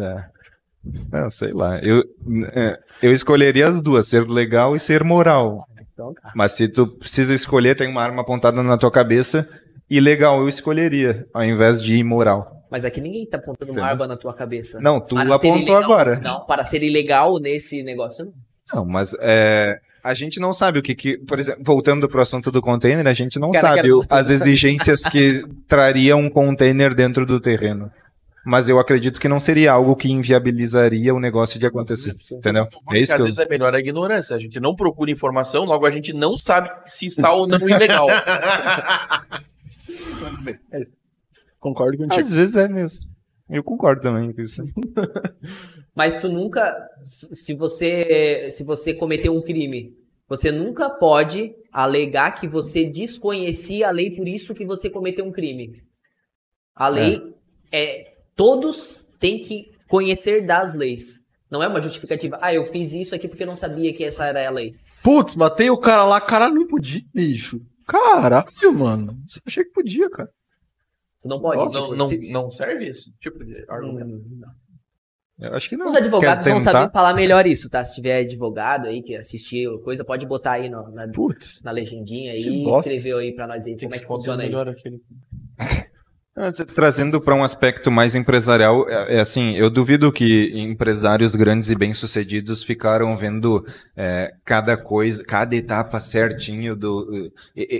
[0.00, 0.24] É.
[1.10, 1.78] Não, sei lá.
[1.78, 2.04] Eu,
[2.52, 5.66] é, eu escolheria as duas, ser legal e ser moral.
[5.92, 6.32] Então tá.
[6.34, 9.48] Mas se tu precisa escolher, tem uma arma apontada na tua cabeça,
[9.90, 12.54] ilegal eu escolheria, ao invés de imoral.
[12.70, 13.90] Mas aqui ninguém tá apontando uma Entendeu?
[13.90, 14.78] arma na tua cabeça.
[14.80, 16.20] Não, tu Para apontou ilegal, agora.
[16.20, 18.32] Não, para ser ilegal nesse negócio, não.
[18.74, 21.16] Não, mas é, a gente não sabe o que, que.
[21.16, 24.28] Por exemplo, voltando pro assunto do container, a gente não Cara, sabe quero- o- as
[24.28, 27.90] exigências que traria um container dentro do terreno.
[28.44, 32.14] Mas eu acredito que não seria algo que inviabilizaria o negócio de acontecer.
[32.32, 32.66] Entendeu?
[32.92, 33.24] É isso às que eu...
[33.26, 34.36] vezes é melhor a ignorância.
[34.36, 38.06] A gente não procura informação, logo a gente não sabe se está ou não ilegal.
[41.58, 42.20] Concordo contigo.
[42.20, 43.08] Às vezes é mesmo.
[43.50, 44.62] Eu concordo também com isso.
[45.94, 49.96] Mas tu nunca, se você, se você cometeu um crime,
[50.28, 55.32] você nunca pode alegar que você desconhecia a lei, por isso que você cometeu um
[55.32, 55.82] crime.
[56.74, 57.34] A lei
[57.72, 61.18] é, todos têm que conhecer das leis.
[61.50, 62.38] Não é uma justificativa.
[62.42, 64.74] Ah, eu fiz isso aqui porque eu não sabia que essa era a lei.
[65.02, 67.60] Putz, matei o cara lá, cara, não podia, bicho.
[67.88, 69.18] Caralho, mano.
[69.26, 70.28] Você achei que podia, cara.
[71.24, 71.56] Não pode.
[71.60, 74.22] Nossa, não, não, Se- não serve esse tipo de argumento.
[75.40, 75.86] Eu acho que não.
[75.86, 77.82] Os advogados Quer vão saber falar melhor isso, tá?
[77.84, 81.62] Se tiver advogado aí que assistiu coisa, pode botar aí no- na, Putz.
[81.62, 84.48] na legendinha aí e escreveu aí pra nós aí como é que funciona aí.
[84.48, 85.00] melhor aquele.
[86.74, 91.74] Trazendo para um aspecto mais empresarial, é, é assim, eu duvido que empresários grandes e
[91.74, 97.32] bem-sucedidos ficaram vendo é, cada coisa, cada etapa certinho do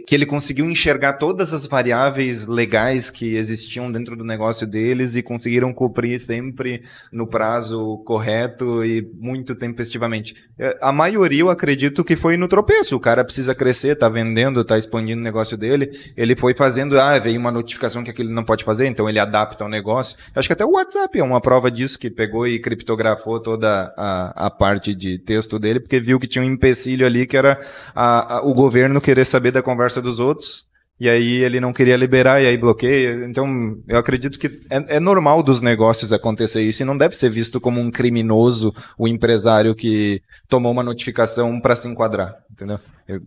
[0.07, 5.23] que ele conseguiu enxergar todas as variáveis legais que existiam dentro do negócio deles e
[5.23, 10.35] conseguiram cumprir sempre no prazo correto e muito tempestivamente.
[10.59, 12.97] É, A maioria, eu acredito que foi no tropeço.
[12.97, 15.91] O cara precisa crescer, tá vendendo, tá expandindo o negócio dele.
[16.17, 19.65] Ele foi fazendo, ah, veio uma notificação que aquilo não pode fazer, então ele adapta
[19.65, 20.17] o negócio.
[20.35, 24.47] Acho que até o WhatsApp é uma prova disso, que pegou e criptografou toda a,
[24.47, 27.61] a parte de texto dele, porque viu que tinha um empecilho ali que era
[27.95, 30.67] a- a- o governo querer saber da conversa dos outros.
[31.01, 33.25] E aí ele não queria liberar, e aí bloqueia.
[33.25, 33.47] Então,
[33.87, 37.61] eu acredito que é, é normal dos negócios acontecer isso, e não deve ser visto
[37.61, 42.81] como um criminoso o empresário que tomou uma notificação para se enquadrar, entendeu?
[43.07, 43.21] Eu,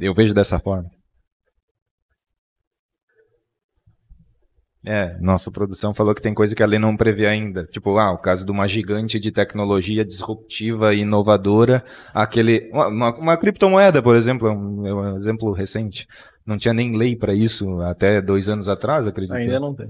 [0.00, 0.88] eu vejo dessa forma.
[4.84, 7.64] É, nossa produção falou que tem coisa que a lei não prevê ainda.
[7.64, 12.68] Tipo, ah, o caso de uma gigante de tecnologia disruptiva e inovadora, aquele.
[12.72, 16.08] Uma, uma- criptomoeda, por exemplo, é um, é um exemplo recente.
[16.44, 19.36] Não tinha nem lei para isso até dois anos atrás, acredito.
[19.36, 19.88] Ainda não tem.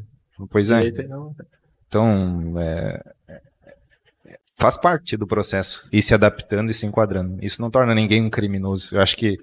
[0.50, 0.90] Pois é.
[1.08, 1.46] Não tem.
[1.88, 3.40] Então, é, é,
[4.56, 7.38] faz parte do processo ir se adaptando e se enquadrando.
[7.42, 8.94] Isso não torna ninguém um criminoso.
[8.94, 9.38] Eu acho que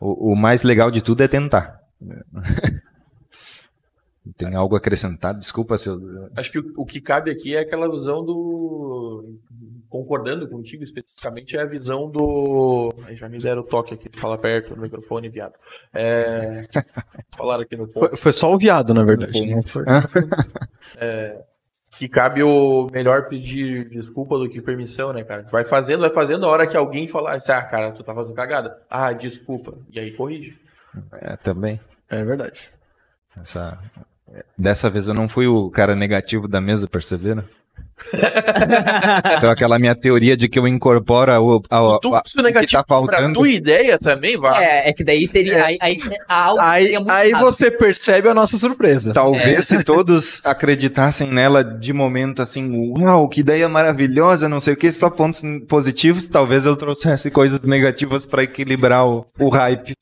[0.00, 1.80] o, o mais legal de tudo é tentar.
[4.36, 5.34] Tem algo a acrescentar?
[5.34, 6.28] Desculpa se eu.
[6.36, 9.38] Acho que o, o que cabe aqui é aquela visão do.
[9.88, 12.92] Concordando contigo especificamente, é a visão do.
[13.06, 15.54] Ai, já me deram o toque aqui, fala perto do microfone, viado.
[15.94, 16.64] É...
[17.36, 18.08] Falaram aqui no ponto.
[18.10, 19.32] Foi, foi só o viado, na verdade.
[19.32, 19.46] Foi.
[19.46, 19.84] Não foi-
[21.98, 25.42] que cabe o melhor pedir desculpa do que permissão, né, cara?
[25.50, 28.80] Vai fazendo, vai fazendo, a hora que alguém falar, ah, cara, tu tá fazendo cagada.
[28.88, 29.74] Ah, desculpa.
[29.90, 30.56] E aí corrige.
[31.12, 31.80] É, também.
[32.08, 32.70] É verdade.
[33.36, 33.78] Essa...
[34.56, 37.42] Dessa vez eu não fui o cara negativo da mesa, perceberam?
[39.36, 42.72] então aquela minha teoria de que eu incorporo o, a, tu a- o que negativo
[42.72, 43.34] tá pra faltando.
[43.34, 44.64] tua ideia também, vai.
[44.64, 45.64] É, é que daí teria.
[45.64, 45.98] Aí, aí,
[46.60, 47.42] Aí, aí errado.
[47.44, 49.12] você percebe a nossa surpresa.
[49.12, 54.76] Talvez se todos acreditassem nela de momento assim, uau, que ideia maravilhosa, não sei o
[54.76, 59.94] que, só pontos positivos, talvez eu trouxesse coisas negativas para equilibrar o, o hype.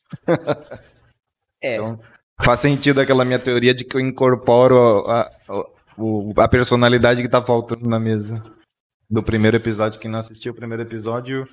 [1.62, 1.74] É.
[1.76, 1.98] Então,
[2.42, 5.64] faz sentido aquela minha teoria de que eu incorporo a, a,
[5.98, 8.42] o- a personalidade que tá faltando na mesa.
[9.08, 11.48] Do primeiro episódio, quem não assistiu o primeiro episódio.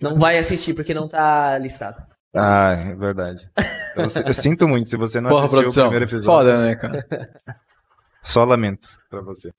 [0.00, 1.96] Não vai assistir porque não tá listado.
[2.34, 3.50] Ah, é verdade.
[3.96, 5.84] Eu, eu sinto muito se você não Porra, assistiu o produção.
[5.88, 6.24] primeiro episódio.
[6.26, 7.06] Foda, né, cara?
[8.22, 9.50] Só lamento pra você.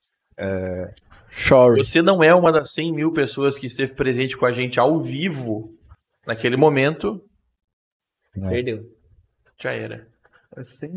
[1.35, 1.83] Sorry.
[1.83, 5.01] Você não é uma das 100 mil pessoas que esteve presente com a gente ao
[5.01, 5.73] vivo
[6.27, 7.23] naquele momento,
[8.37, 8.49] É.
[8.49, 8.85] Perdeu.
[9.59, 10.07] já era.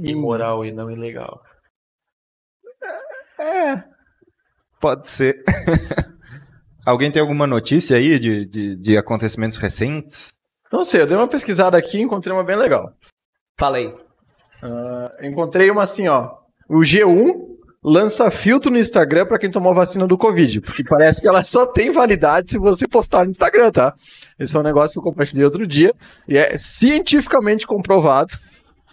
[0.02, 1.42] Imoral e não ilegal.
[4.80, 5.42] Pode ser.
[6.84, 10.34] Alguém tem alguma notícia aí de, de, de acontecimentos recentes?
[10.70, 12.92] Não sei, eu dei uma pesquisada aqui e encontrei uma bem legal.
[13.58, 13.94] Fala aí.
[14.62, 16.30] Ah, encontrei uma assim, ó.
[16.68, 21.28] O G1 lança filtro no Instagram pra quem tomou vacina do Covid, porque parece que
[21.28, 23.94] ela só tem validade se você postar no Instagram, tá?
[24.38, 25.94] Esse é um negócio que eu compartilhei outro dia
[26.26, 28.34] e é cientificamente comprovado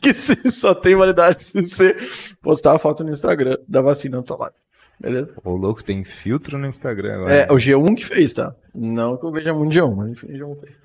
[0.03, 1.95] que se só tem validade se você
[2.41, 4.53] postar a foto no Instagram da vacina tomada.
[4.99, 5.31] Beleza?
[5.43, 7.33] O louco tem filtro no Instagram agora.
[7.33, 8.55] É, o G1 que fez, tá?
[8.73, 10.75] Não que eu veja muito G1, mas enfim, G1 fez.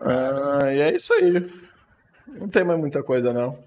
[0.00, 1.50] Ah, e é isso aí.
[2.26, 3.58] Não tem mais muita coisa, não.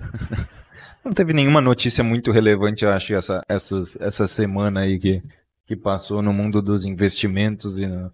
[1.04, 5.22] Não teve nenhuma notícia muito relevante, eu acho, essa, essa, essa semana aí que,
[5.64, 8.12] que passou no mundo dos investimentos e no-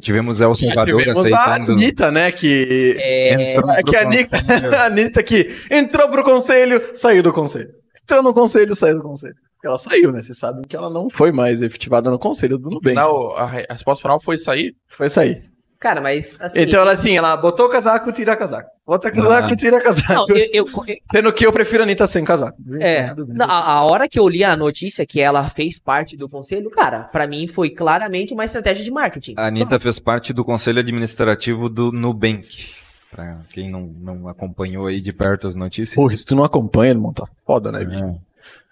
[0.00, 1.72] Tivemos El Salvador Tivemos a aceitando.
[1.72, 2.30] Anitta, né?
[2.30, 2.96] Que.
[2.98, 4.74] É, Entrou É pro que a Anitta, conselho.
[4.76, 7.68] a Anitta que entrou pro conselho, saiu do conselho.
[8.02, 9.34] Entrou no conselho, saiu do conselho.
[9.64, 10.20] Ela saiu, né?
[10.20, 12.88] Vocês sabem que ela não foi mais efetivada no conselho do Nubank.
[12.90, 14.74] Final, a, a resposta final foi sair.
[14.88, 15.44] Foi sair.
[15.82, 16.60] Cara, mas assim.
[16.60, 18.70] Então ela assim, ela botou o casaco, tira casaco.
[18.86, 19.56] Bota casaco, Ah.
[19.56, 20.30] tira não, casaco.
[20.32, 22.56] eu, eu- eu- Sendo que eu prefiro a Anitta sem casaco.
[22.80, 26.28] é, não, a, a hora que eu li a notícia que ela fez parte do
[26.28, 29.34] conselho, cara, pra mim foi claramente uma estratégia de marketing.
[29.36, 32.74] A Anitta fez parte do conselho administrativo do Nubank.
[33.10, 35.94] Pra quem não, não acompanhou aí de perto as notícias.
[35.96, 38.02] Porra, se tu não acompanha, irmão, tá foda, né, bicho?
[38.04, 38.14] É.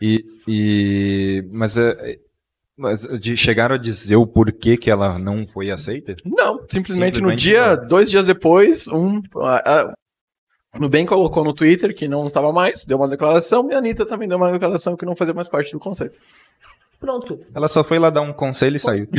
[0.01, 2.17] E, e- mas, é,
[2.81, 6.17] mas de, chegaram a dizer o porquê que ela não foi aceita?
[6.25, 7.87] Não, simplesmente, no Simplesmente dia, não.
[7.87, 9.23] dois dias depois, um.
[9.37, 9.93] A, a,
[10.79, 14.29] Nubank colocou no Twitter que não estava mais, deu uma declaração, e a Anitta também
[14.29, 16.13] deu uma declaração que não fazia mais parte do conselho.
[16.99, 17.39] Pronto.
[17.55, 19.07] Ela só foi lá dar um conselho e saiu.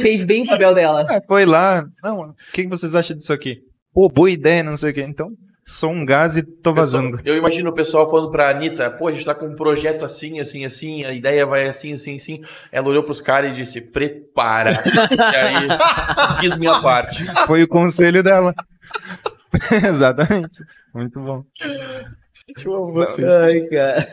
[0.00, 1.06] Fez bem o papel dela.
[1.08, 1.84] É, foi lá.
[2.02, 3.62] Não, o que vocês acham disso aqui?
[3.92, 5.02] pô, boa ideia, não sei o quê.
[5.02, 5.30] Então,
[5.70, 7.20] sou um gás e tô vazando.
[7.24, 10.40] Eu imagino o pessoal falando pra Anitta, pô, a gente tá com um projeto assim,
[10.40, 12.42] assim, assim, a ideia vai assim, assim, assim.
[12.72, 14.82] Ela olhou pros caras e disse, prepara.
[15.16, 15.68] e aí,
[16.40, 17.24] fiz minha parte.
[17.46, 18.52] Foi o conselho dela.
[19.88, 20.64] Exatamente.
[20.92, 21.44] Muito bom.
[22.64, 23.32] Eu amo vocês.
[23.32, 24.08] Ai, cara.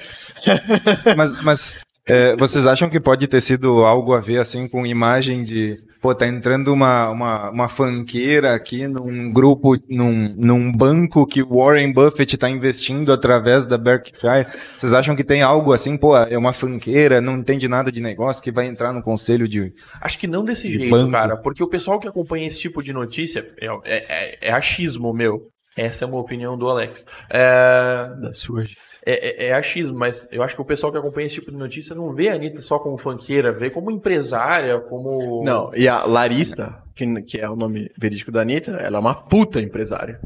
[1.15, 5.43] Mas, mas é, vocês acham que pode ter sido algo a ver assim com imagem
[5.43, 11.43] de pô, tá entrando uma, uma, uma fanqueira aqui num grupo, num, num banco que
[11.43, 14.47] Warren Buffett está investindo através da Berkshire.
[14.75, 18.41] Vocês acham que tem algo assim, pô, é uma fanqueira, não entende nada de negócio,
[18.43, 19.73] que vai entrar no conselho de.
[20.01, 21.11] Acho que não desse De jeito, banco.
[21.11, 25.13] cara, porque o pessoal que acompanha esse tipo de notícia é, é, é- é achismo
[25.13, 25.47] meu.
[25.77, 27.05] Essa é uma opinião do Alex.
[27.29, 28.77] É, Da sua, gente.
[29.05, 31.57] é, é- é achismo, mas eu acho que o pessoal que acompanha esse tipo de
[31.57, 35.43] notícia não vê a Anitta só como funkeira, vê como empresária, como.
[35.45, 39.13] Não, e a Larissa, que, que é o nome verídico da Anitta, ela é uma
[39.15, 40.19] puta empresária.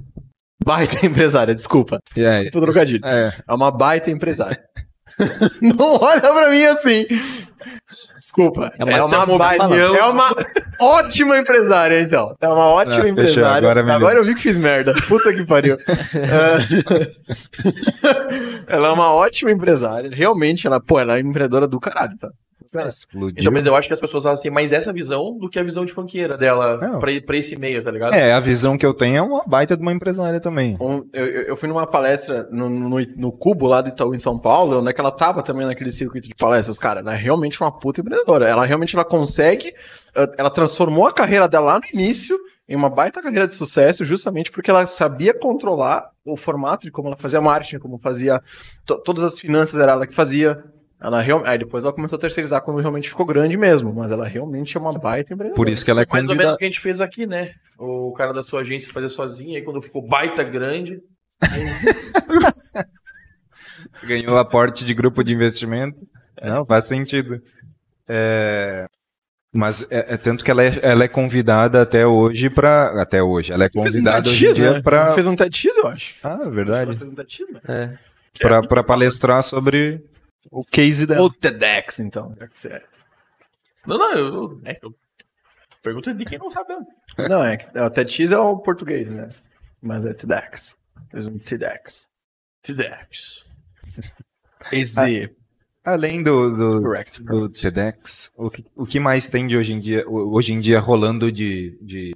[0.63, 1.99] Baita empresária, desculpa.
[2.15, 3.05] É, Desculpa o trocadilho.
[3.05, 4.59] é, É uma baita empresária.
[5.61, 7.05] Não olha pra mim assim.
[8.17, 8.71] Desculpa.
[8.77, 9.63] É uma- É uma, baita.
[9.75, 10.29] É uma
[10.79, 12.35] ótima empresária, então.
[12.41, 13.57] É uma ótima Ah, fechou, empresária.
[13.69, 14.93] agora Agora eu vi que fiz merda.
[15.07, 15.77] Puta que pariu.
[16.13, 17.11] É.
[18.75, 20.09] ela é uma ótima empresária.
[20.11, 22.29] Realmente, ela, pô, ela é empreendedora do caralho, tá?
[22.87, 23.35] Explodiu.
[23.41, 25.63] Então, mas eu acho que as pessoas elas têm mais essa visão do que a
[25.63, 26.99] visão de funkeira dela Não.
[26.99, 28.13] pra, pra esse meio, tá ligado?
[28.13, 30.77] É, a visão que eu tenho é uma baita de uma empresária também.
[30.79, 34.39] Um, eu, eu fui numa palestra no, no, no Cubo, lá do Itaú, em São
[34.39, 36.77] Paulo, onde é que ela tava também naquele circuito de palestras.
[36.77, 38.47] Cara, ela é realmente uma puta empreendedora.
[38.47, 39.73] Ela realmente ela consegue,
[40.37, 42.37] ela transformou a carreira dela lá no início
[42.69, 47.09] em uma baita carreira de sucesso, justamente porque ela sabia controlar o formato de como
[47.09, 48.39] ela fazia marketing, como fazia
[48.85, 50.63] to- todas as finanças era ela que fazia.
[51.01, 54.27] Ela real- Aí depois ela começou a terceirizar quando realmente ficou grande mesmo, mas ela
[54.27, 55.55] realmente é uma baita empreendedora.
[55.55, 56.55] Por isso que ela é Mais ou menos convidada.
[56.55, 57.51] o que a gente fez aqui, né?
[57.77, 60.99] O cara da sua agência fazer sozinho, aí quando ficou baita grande.
[64.03, 65.97] Ganhou aporte de grupo de investimento.
[66.41, 67.41] Não, faz sentido.
[68.07, 68.85] É,
[69.53, 73.51] Mas é, é tanto que ela é, ela é convidada até hoje para Até hoje.
[73.51, 74.81] Ela é Fez um convidada hoje em TEDx, dia né?
[74.81, 75.11] para.
[75.13, 76.15] Fez um TEDx, eu acho.
[76.23, 76.97] Ah, é verdade.
[76.97, 77.67] Fez um TEDx, né?
[77.67, 78.83] É.
[78.83, 80.03] Palestrar sobre
[80.49, 81.21] o case dela.
[81.21, 82.35] Ou TEDx, então.
[82.49, 82.83] você é.
[83.85, 84.61] Não, não, eu.
[84.65, 84.95] É, eu
[85.83, 86.73] pergunta de quem não sabe.
[87.17, 89.29] Não, é, que- é, o TEDx é o português, né?
[89.81, 90.77] Mas é TEDx.
[91.09, 92.07] Fez um TEDx.
[92.61, 93.43] TEDx.
[94.71, 95.35] Easy.
[95.83, 97.23] Além do, do, Correct.
[97.23, 100.79] do TEDx, o que, o que mais tem de hoje em dia, hoje em dia
[100.79, 102.15] rolando de, de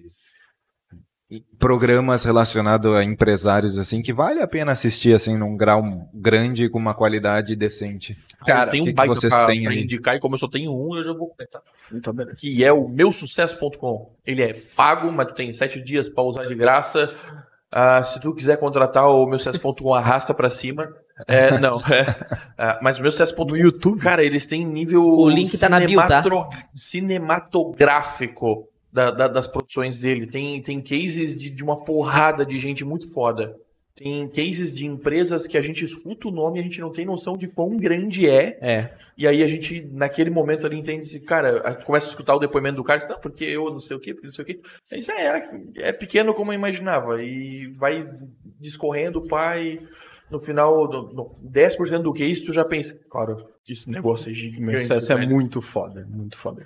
[1.58, 5.84] programas relacionados a empresários assim que vale a pena assistir assim num grau
[6.14, 8.16] grande com uma qualidade decente.
[8.46, 9.84] Cara, tenho o que um que baita vocês pra, têm pra aí?
[9.84, 11.62] indicar, e como eu só tenho um, eu já vou começar.
[11.92, 12.14] Então.
[12.38, 14.12] Que é o meusucesso.com.
[14.26, 17.12] Ele é pago, mas tu tem sete dias pra usar de graça.
[17.72, 20.88] Ah, se tu quiser contratar o meusucesso.com, arrasta pra cima.
[21.28, 22.06] É, não, é.
[22.58, 24.00] Ah, mas o meusucesso.com, No YouTube.
[24.00, 26.24] cara, eles têm nível O link tá na bio, tá?
[26.76, 30.26] cinematográfico da- da- das produções dele.
[30.26, 33.56] Tem, tem cases de, de uma porrada de gente muito foda.
[33.94, 37.06] Tem cases de empresas que a gente escuta o nome e a gente não tem
[37.06, 38.58] noção de quão grande é.
[38.62, 38.90] É.
[39.18, 42.84] E aí a gente, naquele momento ali, entende, cara, começa a escutar o depoimento do
[42.84, 44.60] cara, diz, não, porque eu não sei o quê, porque não sei o quê.
[44.94, 47.22] Diz, é, é pequeno como eu imaginava.
[47.24, 48.10] E vai
[48.60, 49.80] discorrendo, pai.
[50.30, 54.34] No final, no, no 10% do que isso, tu já pensa, claro, esse negócio é
[54.34, 54.80] gigante.
[54.82, 56.06] sucesso é muito foda.
[56.10, 56.66] Muito foda.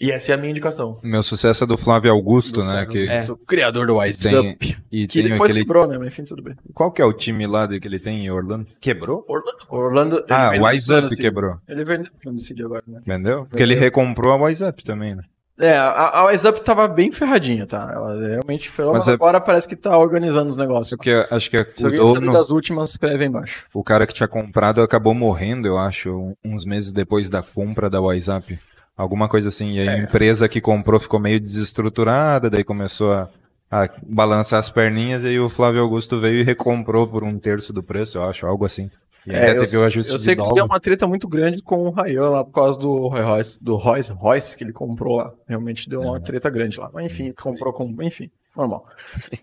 [0.00, 0.98] E essa é a minha indicação.
[1.02, 2.86] Meu sucesso é do Flávio Augusto, né?
[2.86, 3.18] Que É.
[3.22, 4.76] Sou criador do Wise tem, Up.
[4.92, 5.64] e Que tem depois aquele.
[5.64, 5.98] quebrou, né?
[5.98, 6.54] Mas enfim, tudo bem.
[6.72, 8.66] Qual que é o time lá de- que ele tem em Orlando?
[8.80, 9.24] Quebrou?
[9.28, 9.58] Orlando.
[9.68, 10.24] Orlando.
[10.30, 11.56] Ah, o vendeu Wise Up quebrou.
[11.68, 13.00] Ele vendeu Orlando City agora, né?
[13.00, 13.46] Entendeu?
[13.50, 13.86] Porque ele Vendeu.
[13.86, 15.24] recomprou a Wise Up também, né?
[15.60, 17.90] É, a, a Wise Up tava bem ferradinha, tá?
[17.92, 18.84] Ela realmente foi.
[18.84, 20.96] Mas Mas é- agora parece que tá organizando os negócios.
[20.96, 23.64] Porque acho que é Se o, alguém sabe das últimas, escreve aí embaixo.
[23.74, 28.00] o cara que tinha comprado acabou morrendo, eu acho, uns meses depois da compra da
[28.00, 28.56] Wise Up.
[28.98, 29.74] Alguma coisa assim.
[29.74, 30.02] E aí a É.
[30.02, 33.28] empresa que comprou ficou meio desestruturada, daí começou a,
[33.70, 37.72] a balançar as perninhas, e aí o Flávio Augusto veio e recomprou por um terço
[37.72, 38.90] do preço, eu acho, algo assim.
[39.26, 41.62] E É, até eu, teve o ajuste eu sei que deu uma treta muito grande
[41.62, 45.32] com o Rayan lá por causa do Royce, do Royce, Royce que ele comprou lá.
[45.46, 46.90] Realmente deu uma treta grande lá.
[46.92, 47.94] Mas enfim, comprou com.
[48.02, 48.86] Enfim, normal.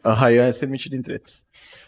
[0.03, 1.43] A Rayan é ser metido em tretas.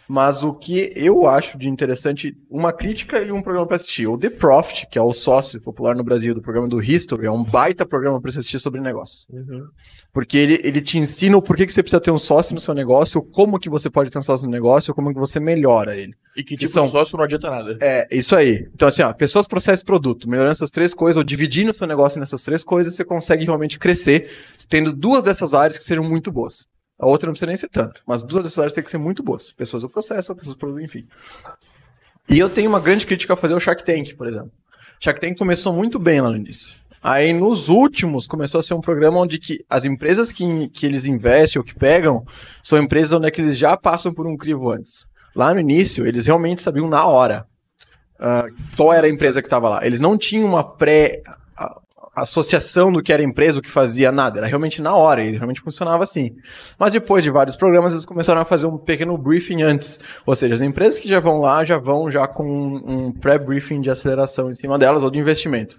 [0.09, 4.07] Mas o que eu acho de interessante, uma crítica e um programa para assistir.
[4.07, 7.31] O The Profit, que é o sócio popular no Brasil do programa do History, é
[7.31, 9.27] um baita programa para assistir sobre negócio.
[10.13, 12.73] Porque ele, ele te ensina o porquê que você precisa ter um sócio no seu
[12.73, 16.13] negócio, como que você pode ter um sócio no negócio, como que você melhora ele.
[16.35, 17.77] E que Que tipo são- de sócio não adianta nada.
[17.81, 18.67] É, isso aí.
[18.73, 20.29] Então, assim, ó, pessoas, processo produto.
[20.29, 23.77] Melhorando essas três coisas, ou dividindo o seu negócio nessas três coisas, você consegue realmente
[23.77, 24.29] crescer,
[24.69, 26.65] tendo duas dessas áreas que sejam muito boas.
[26.99, 28.01] A outra não precisa nem ser tanto.
[28.07, 29.51] Mas duas dessas áreas têm que ser muito boas.
[29.51, 31.07] Pessoas do processo, pessoas do produto, enfim.
[32.29, 34.51] E eu tenho uma grande crítica a fazer ao Shark Tank, por exemplo.
[34.99, 36.75] Shark Tank começou muito bem lá no início.
[37.01, 41.05] Aí nos últimos começou a ser um programa onde que as empresas que, que eles
[41.05, 42.25] investem ou que pegam
[42.63, 45.07] são empresas onde é que eles já passam por um crivo antes.
[45.35, 47.45] Lá no início, eles realmente sabiam na hora
[48.19, 49.85] uh, qual era a empresa que estava lá.
[49.85, 51.21] Eles não tinham uma pré
[52.21, 54.39] associação do que era empresa, o que fazia nada.
[54.39, 56.35] Era realmente na hora, e realmente funcionava assim.
[56.77, 59.99] Mas depois de vários programas, eles começaram a fazer um pequeno briefing antes.
[60.25, 63.89] Ou seja, as empresas que já vão lá já vão já com um pré-briefing de
[63.89, 65.77] aceleração em cima delas ou de investimento.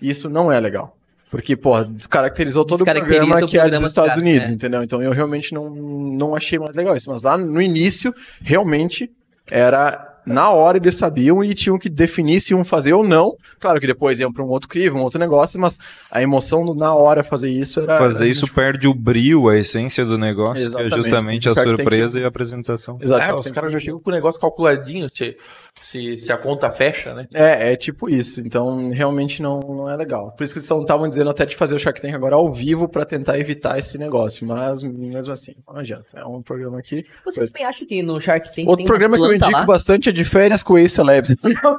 [0.00, 0.96] Isso não é legal.
[1.30, 4.22] Porque, pô, descaracterizou todo Descaracteriza o programa o que é programa dos dos Estados caras,
[4.22, 4.52] Unidos, é.
[4.52, 4.82] entendeu?
[4.82, 7.08] Então eu realmente não, não achei mais legal isso.
[7.08, 8.12] Mas lá no início,
[8.42, 9.10] realmente
[9.48, 13.36] era na hora eles sabiam e tinham que definir se iam fazer ou não.
[13.58, 15.78] Claro que depois iam para um outro crivo, um outro negócio, mas
[16.10, 17.98] a emoção do na hora fazer isso era.
[17.98, 20.96] Fazer era isso perde o brilho, a essência do negócio, que é Exatamente.
[20.96, 22.98] justamente a surpresa e a apresentação.
[23.00, 23.22] Exato.
[23.22, 25.36] É, os caras já chegam com o negócio calculadinho, se,
[25.80, 27.26] se, se a conta fecha, né?
[27.32, 28.40] É, é tipo isso.
[28.40, 30.32] Então, realmente não, não é legal.
[30.32, 32.88] Por isso que eles estavam dizendo até de fazer o Shark Tank agora ao vivo
[32.88, 34.46] para tentar evitar esse negócio.
[34.46, 36.06] Mas, mesmo assim, não adianta.
[36.14, 37.04] É um programa aqui.
[37.24, 40.08] Vocês também acham que no Shark Tank Outro tem programa que eu indico plantas bastante
[40.08, 41.34] é de férias com Ace Labs.
[41.42, 41.76] lá?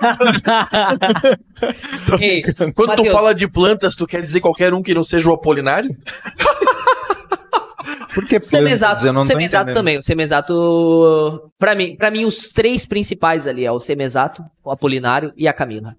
[2.19, 5.29] Ei, Quando tu Matheus, fala de plantas, tu quer dizer qualquer um que não seja
[5.29, 5.89] o Apolinário?
[8.13, 9.05] Por que O Semesato, plantas?
[9.05, 9.97] Eu não também.
[9.97, 15.33] O Semesato, pra mim, pra mim, os três principais ali é o Semesato, o Apolinário
[15.37, 15.95] e a Camila.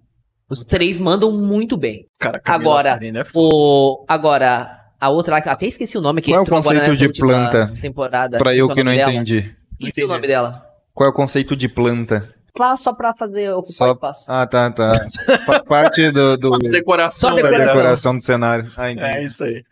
[0.48, 2.06] Os três mandam muito bem.
[2.18, 3.22] Cara, Camila Agora, é.
[3.34, 6.94] O, agora, a outra lá, que até esqueci o nome que Qual é o conceito
[6.94, 7.72] de planta?
[7.80, 8.38] temporada.
[8.38, 9.12] Pra eu Qual é que não dela?
[9.12, 9.54] entendi.
[9.80, 10.62] Esqueci o nome dela.
[10.92, 12.28] Qual é o conceito de planta?
[12.58, 14.30] Lá só pra fazer ocupar Só- espaço.
[14.30, 15.06] Ah, tá, tá.
[15.46, 17.30] Faz parte do, do Decoração.
[17.30, 17.66] Só da decoração.
[17.66, 18.66] decoração do cenário.
[18.76, 19.06] Ah, entendi.
[19.08, 19.64] É isso aí.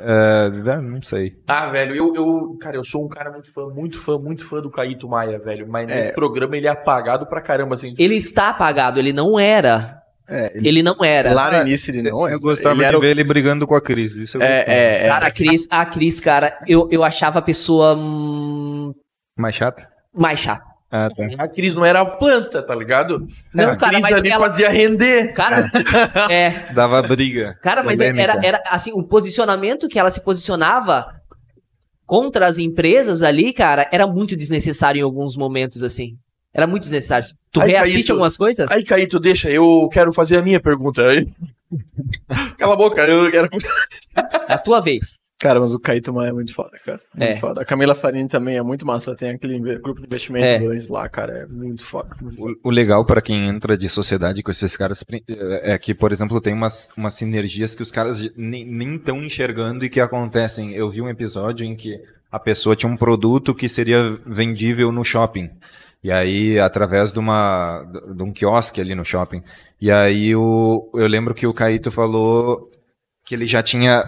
[0.00, 1.34] É, não sei.
[1.46, 4.60] Ah, velho, eu, eu, cara, eu sou um cara muito fã, muito fã, muito fã
[4.60, 5.66] do Caíto Maia, velho.
[5.68, 7.94] Mas nesse programa ele é apagado pra caramba, assim.
[7.98, 9.96] Ele está apagado, ele não era.
[10.30, 11.32] É, Ele não era.
[11.32, 12.34] Lá no início ele não é.
[12.34, 14.14] Eu gostava ele de o- ver ele brigando com a Cris.
[14.14, 14.70] Isso eu gostava.
[14.70, 15.08] É, é, é.
[15.08, 18.92] Cara, a Cris, a Cris, cara, eu, eu achava a pessoa hum,
[19.34, 19.88] Mais chata?
[20.14, 20.67] mais chata.
[20.90, 21.24] Ah, tá.
[21.38, 23.26] A Cris não era a planta, tá ligado?
[23.52, 25.32] Não, a cara, Cris mas ali ela- fazia render.
[25.34, 25.70] Cara,
[26.30, 26.72] é.
[26.72, 27.58] Dava briga.
[27.62, 28.22] Cara, mas Polêmica.
[28.22, 31.14] era, era assim, o posicionamento que ela se posicionava
[32.06, 36.16] contra as empresas ali, cara, era muito desnecessário em alguns momentos, assim.
[36.54, 37.28] Era muito desnecessário.
[37.52, 38.70] Tu Aí, reassiste Caíto- algumas coisas?
[38.70, 41.02] Aí, Caíto, deixa, eu quero fazer a minha pergunta.
[41.06, 41.28] Aí.
[42.56, 43.48] Cala a boca, eu quero.
[44.48, 45.20] É a tua vez.
[45.40, 47.00] Cara, mas o Caíto Maia é muito foda, cara.
[47.14, 47.36] Muito É.
[47.38, 47.60] foda.
[47.62, 49.10] A Camila Farini também é muito massa.
[49.10, 50.58] Ela tem aquele grupo de investimento É.
[50.58, 51.32] dois lá, cara.
[51.38, 52.08] É muito foda.
[52.20, 52.42] muito.
[52.64, 56.10] O, o legal pra quem entra de sociedade com esses caras pri- é que, por
[56.10, 60.74] exemplo, tem umas, umas sinergias que os caras nem estão enxergando e que acontecem.
[60.74, 65.04] Eu vi um episódio em que a pessoa tinha um produto que seria vendível no
[65.04, 65.48] shopping.
[66.02, 67.84] E aí, através de, uma,
[68.14, 69.42] de um quiosque ali no shopping.
[69.80, 72.68] E aí, o, eu lembro que o Caíto falou
[73.24, 74.04] que ele já tinha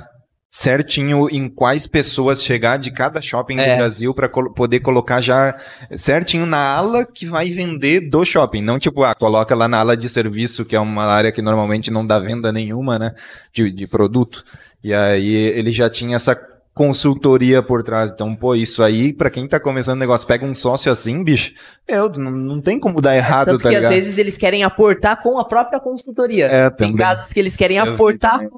[0.53, 3.71] certinho em quais pessoas chegar de cada shopping É.
[3.73, 5.57] do Brasil para poder colocar já
[5.97, 8.61] certinho na ala que vai vender do shopping.
[8.61, 11.91] Não tipo, ah, coloca lá na ala de serviço, que é uma área que normalmente
[11.91, 13.15] não dá venda nenhuma, né?
[13.53, 14.43] De, de produto.
[14.83, 16.35] E aí ele já tinha essa
[16.75, 18.11] consultoria por trás.
[18.11, 21.53] Então, pô, isso aí, pra quem tá começando negócio, pega um sócio assim, bicho,
[21.89, 23.93] meu, não, não tem como dar errado, Tanto tá que ligado?
[23.93, 26.47] às vezes eles querem aportar com a própria consultoria.
[26.47, 26.97] É, Tem também.
[26.97, 28.33] casos que eles querem Eu vi aportar.
[28.39, 28.51] também.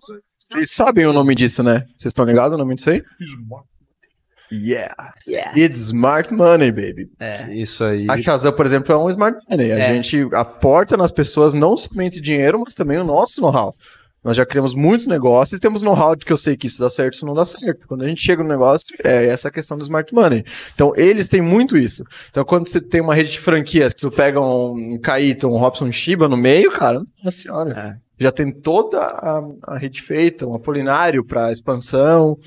[0.52, 1.80] Vocês sabem o nome disso, né?
[1.98, 3.02] Vocês estão ligados o nome disso aí?
[4.52, 4.94] Yeah.
[5.26, 5.58] Yeah.
[5.58, 7.08] It's smart money, baby.
[7.18, 7.50] É.
[7.54, 8.06] Isso aí.
[8.10, 9.72] A Shazam, por exemplo, é um smart money.
[9.72, 9.94] A É.
[9.94, 13.74] gente aporta nas pessoas não somente dinheiro, mas também o nosso know-how.
[14.22, 16.88] Nós já criamos muitos negócios e temos know-how de que eu sei que isso dá
[16.88, 17.88] certo, isso não dá certo.
[17.88, 20.44] Quando a gente chega no negócio, é essa questão do smart money.
[20.74, 22.04] Então, eles têm muito isso.
[22.30, 25.90] Então, quando você tem uma rede de franquias, que tu pega um Caíto, um Robson
[25.90, 28.00] Shiba no meio, cara, nossa senhora.
[28.18, 32.38] Já tem toda a, a rede feita, um Apolinário para expansão,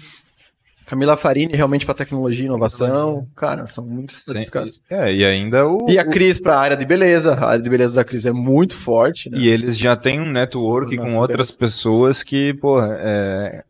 [0.86, 3.28] Camila Farini realmente para tecnologia e inovação.
[3.36, 4.44] Cara, são muitos Sim.
[4.46, 4.82] caras.
[4.90, 5.90] É, e ainda o.
[5.90, 7.34] E a Cris para a área de beleza.
[7.34, 9.38] A área de beleza da Cris é muito forte, né?
[9.40, 13.64] E eles já têm um network com outras pessoas que, porra, é,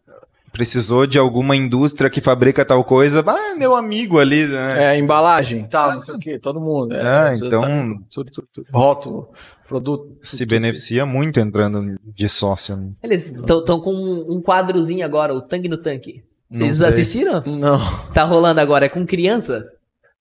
[0.51, 3.24] precisou de alguma indústria que fabrica tal coisa.
[3.26, 4.95] Ah, meu amigo ali, né?
[4.95, 6.95] É, embalagem, tal, não sei o quê, todo mundo.
[6.95, 8.68] Ah, você então- tá- tudo, tudo, tudo.
[8.74, 9.30] Rótulo,
[9.68, 10.18] produto.
[10.22, 12.76] Se tudo, beneficia muito entrando de sócio.
[12.76, 12.89] né?
[13.03, 16.24] Eles estão com um quadrozinho agora, o Tangue no Tanque.
[16.49, 16.87] Não Eles sei.
[16.87, 17.43] assistiram?
[17.45, 17.79] Não.
[18.13, 19.63] Tá rolando agora, é com criança.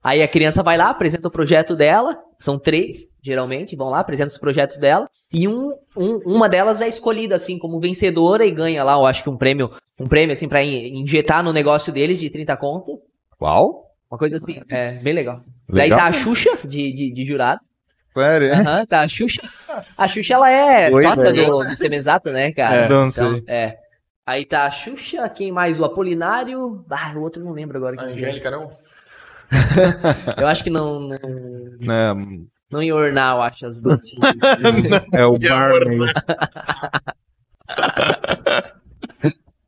[0.02, 4.32] Aí a criança vai lá, apresenta o projeto dela, são três, geralmente, vão lá, apresentam
[4.32, 8.82] os projetos dela, e um um- uma delas é escolhida assim como vencedora e ganha
[8.84, 12.18] lá, eu acho que um prêmio, um prêmio assim pra in- injetar no negócio deles
[12.18, 13.00] de 30 conto.
[13.38, 13.84] Qual?
[14.10, 15.40] Uma coisa assim, é bem legal.
[15.68, 15.98] Daí Legal.
[16.00, 17.60] tá a Xuxa de, de, de jurado.
[18.12, 18.52] Sério?
[18.54, 19.40] Aham, tá a Xuxa.
[19.96, 21.02] A Xuxa, ela é Oi,
[21.32, 21.46] velho.
[21.46, 21.76] do, do
[22.30, 22.76] né, cara?
[22.76, 23.42] É, não Então, sei.
[23.48, 23.76] é.
[24.26, 25.78] Aí tá a Xuxa, quem mais?
[25.78, 26.84] O Apolinário.
[26.90, 28.00] Ah, o outro eu não lembro agora.
[28.00, 28.12] A é.
[28.12, 28.70] Angélica não?
[30.40, 31.18] Eu acho que não, não,
[31.80, 34.00] Não, não ia ornar, eu acho, as duas.
[35.12, 35.98] é o Barney.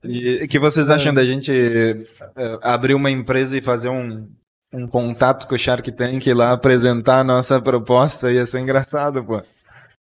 [0.09, 2.04] E o que vocês acham da gente eh,
[2.62, 4.28] abrir uma empresa e fazer um,
[4.72, 8.30] um contato com o Shark Tank e lá apresentar a nossa proposta?
[8.30, 9.42] Ia ser engraçado, pô.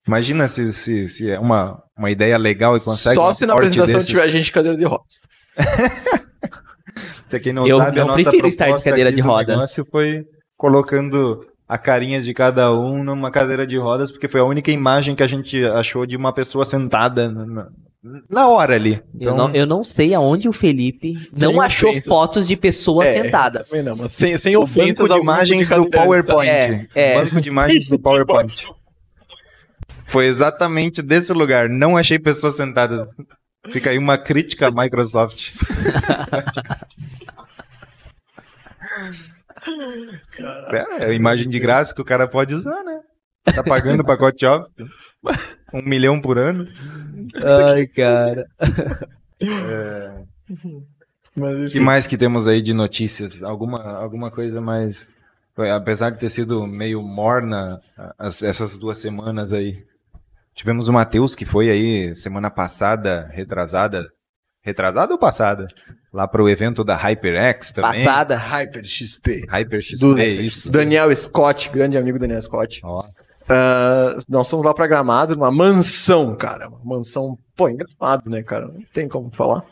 [0.08, 3.16] Imagina se, se, se é uma, uma ideia legal e consegue.
[3.16, 4.10] Só se na apresentação desses.
[4.10, 5.22] tiver gente de cadeira de rodas.
[7.30, 9.48] Pra quem não Eu sabe, a nossa prefiro estar de cadeira aqui de rodas.
[9.56, 10.26] negócio foi
[10.58, 15.16] colocando a carinha de cada um numa cadeira de rodas, porque foi a única imagem
[15.16, 17.68] que a gente achou de uma pessoa sentada na,
[18.30, 19.02] na- hora ali.
[19.20, 22.08] Eu, Então, não, eu não sei aonde o Felipe Sem não achou ofensas.
[22.08, 23.72] fotos de pessoas É, sentadas.
[23.84, 25.90] Não, mas sem, sem o ofensas banco de imagens do?
[25.90, 26.50] PowerPoint.
[26.50, 27.18] É, é.
[27.22, 28.68] O banco de imagens do PowerPoint.
[30.14, 31.68] Foi exatamente desse lugar.
[31.68, 33.16] Não achei pessoas sentadas.
[33.72, 35.54] Fica aí uma crítica à Microsoft.
[41.00, 43.00] É, é imagem de graça que o cara pode usar, né?
[43.56, 44.70] Tá pagando o pacote off.
[45.74, 46.68] Um milhão por ano.
[47.44, 48.48] Ai, cara.
[51.36, 53.42] Mas, O que mais que temos aí de notícias?
[53.42, 55.10] Alguma, alguma coisa mais.
[55.76, 57.82] Apesar de ter sido meio morna
[58.20, 59.84] as- essas duas semanas aí.
[60.56, 64.08] Tivemos o Matheus, que foi aí semana passada, retrasada.
[64.62, 65.68] Retrasada ou passada?
[66.14, 67.92] Lá pro evento da HyperX também.
[67.92, 68.38] Passada.
[68.38, 69.46] Hyper XP.
[69.50, 70.72] Hyper XP, Dos é isso.
[70.72, 72.80] Daniel Scott, grande amigo Daniel Scott.
[72.84, 73.04] Ó,
[73.50, 76.70] Ah, nós fomos lá pra Gramado, numa mansão, cara.
[76.70, 78.68] Uma mansão, pô, em Gramado, né, cara?
[78.68, 79.66] Não tem como falar.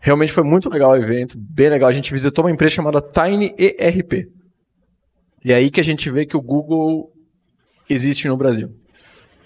[0.00, 1.88] Realmente foi muito legal o evento, bem legal.
[1.88, 4.28] A gente visitou uma empresa chamada Tiny ERP.
[5.44, 7.10] E é aí que a gente vê que o Google
[7.90, 8.70] existe no Brasil.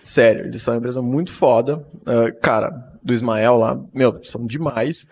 [0.02, 1.84] Sério, eles são uma empresa muito foda.
[2.06, 2.70] Ah, cara,
[3.02, 5.06] do Ismael lá, meu, são demais.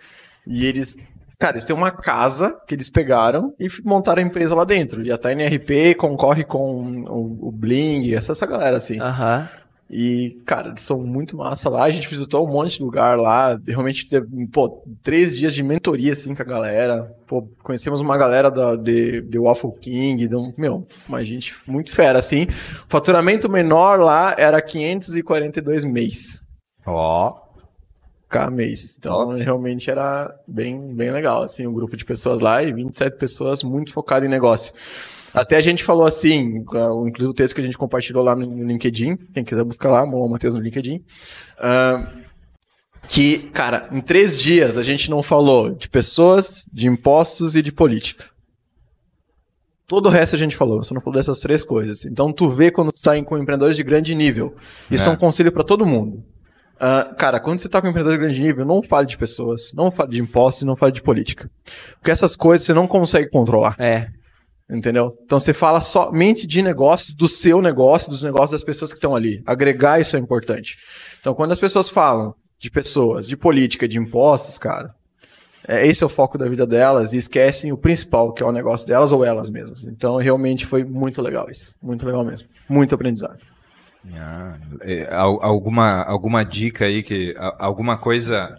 [0.46, 0.96] E eles,
[1.38, 5.04] cara, eles têm uma casa que eles pegaram e montaram a empresa lá dentro.
[5.04, 9.00] E a Tiny RP concorre com o, o Bling, essa, essa galera assim.
[9.00, 9.48] Aham.
[9.92, 11.82] E, cara, eles são muito massa lá.
[11.82, 13.60] A gente visitou um monte de lugar lá.
[13.66, 14.08] Realmente
[14.52, 17.12] pô, três dias de mentoria, assim, com a galera.
[17.26, 20.28] Pô, conhecemos uma galera da, de, de Waffle King.
[20.32, 22.44] Um, meu, uma gente muito fera, assim.
[22.44, 26.46] O faturamento menor lá era 542 mês.
[26.86, 27.50] ó.
[28.28, 28.96] K mês.
[28.96, 33.64] Então, realmente era bem, bem legal, assim, o grupo de pessoas lá e 27 pessoas
[33.64, 34.72] muito focado em negócio.
[35.32, 38.64] Até a gente falou assim, uh, inclusive o texto que a gente compartilhou lá no,
[38.64, 41.04] LinkedIn, quem quiser buscar lá, Moa Matheus no LinkedIn,
[41.58, 42.06] ah,
[43.08, 47.72] que, cara, em três dias a gente não falou de pessoas, de impostos e de
[47.72, 48.24] política.
[49.86, 52.04] Todo o resto a gente falou, você não falou dessas três coisas.
[52.04, 54.54] Então tu vê quando tu tá com empreendedores de grande nível.
[54.90, 55.14] Isso é, É.
[55.14, 56.22] um conselho para todo mundo.
[56.78, 59.90] Ah, cara, quando você tá com empreendedor de grande nível, não fale de pessoas, não
[59.90, 61.50] fale de impostos e não fale de política.
[61.98, 63.74] Porque essas coisas você não consegue controlar.
[63.78, 64.08] É.
[64.70, 65.16] Entendeu?
[65.24, 69.16] Então você fala somente de negócios, do seu negócio, dos negócios das pessoas que estão
[69.16, 69.42] ali.
[69.44, 70.78] Agregar isso é importante.
[71.20, 74.94] Então quando as pessoas falam de pessoas, de política, de impostos, cara,
[75.66, 78.52] é, esse é o foco da vida delas e esquecem o principal, que é o
[78.52, 79.84] negócio delas ou elas mesmas.
[79.84, 81.74] Então realmente foi muito legal isso.
[81.82, 82.48] Muito legal mesmo.
[82.68, 83.38] Muito aprendizado.
[84.14, 88.58] Ah, é, al- alguma, alguma dica aí, que, alguma coisa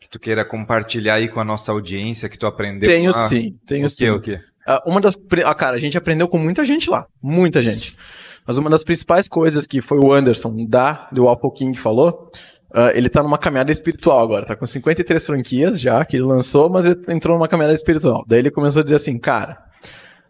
[0.00, 2.88] que tu queira compartilhar aí com a nossa audiência que tu aprendeu?
[2.90, 4.04] Tenho Ah, sim, tenho o sim.
[4.04, 4.40] quê, o quê?
[4.70, 5.18] Ah, uma das.
[5.44, 7.04] Ah, cara, a gente aprendeu com muita gente lá.
[7.20, 7.96] Muita gente.
[8.46, 12.30] Mas uma das principais coisas que foi o Anderson da do Apple King falou.
[12.72, 14.46] ah, ele tá numa caminhada espiritual agora.
[14.46, 18.24] Tá com 53 franquias já que ele lançou, mas ele entrou numa caminhada espiritual.
[18.28, 19.58] Daí ele começou a dizer assim, cara.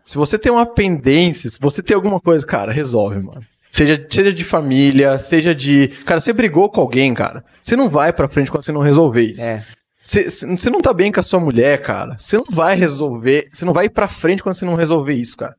[0.03, 3.45] Se você tem uma pendência, se você tem alguma coisa, cara, resolve, mano.
[3.71, 5.89] Seja, seja de família, seja de.
[6.07, 7.45] Cara, você brigou com alguém, cara.
[7.63, 9.43] Você não vai pra frente quando você não resolver isso.
[9.43, 9.65] É.
[10.03, 12.17] Você não tá bem com a sua mulher, cara.
[12.19, 13.49] Você não vai resolver.
[13.53, 15.55] Você não vai ir pra frente quando você não resolver isso, cara.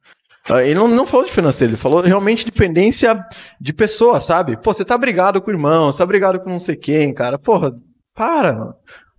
[0.49, 3.23] Ah, Ele não, não falou de financeiro, ele falou realmente de dependência
[3.59, 4.57] de pessoa, sabe?
[4.57, 7.37] Pô, você tá brigado com o irmão, você tá brigado com não sei quem, cara.
[7.37, 7.75] Porra,
[8.15, 8.75] para, mano.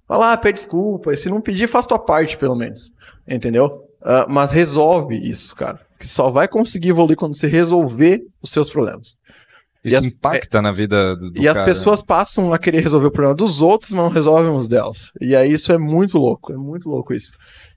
[0.08, 1.12] Vai lá, pede desculpa.
[1.12, 2.92] E se não pedir, faz tua parte, pelo menos.
[3.26, 3.88] Entendeu?
[4.02, 5.80] Ah, mas resolve isso, cara.
[5.98, 9.16] Que só vai conseguir evoluir quando você resolver os seus problemas.
[9.84, 11.66] Isso as- impacta na vida do, do E as cara.
[11.66, 15.10] pessoas passam a querer resolver o problema dos outros, mas não resolvem os delas.
[15.20, 17.32] E aí isso é muito louco, é muito louco isso.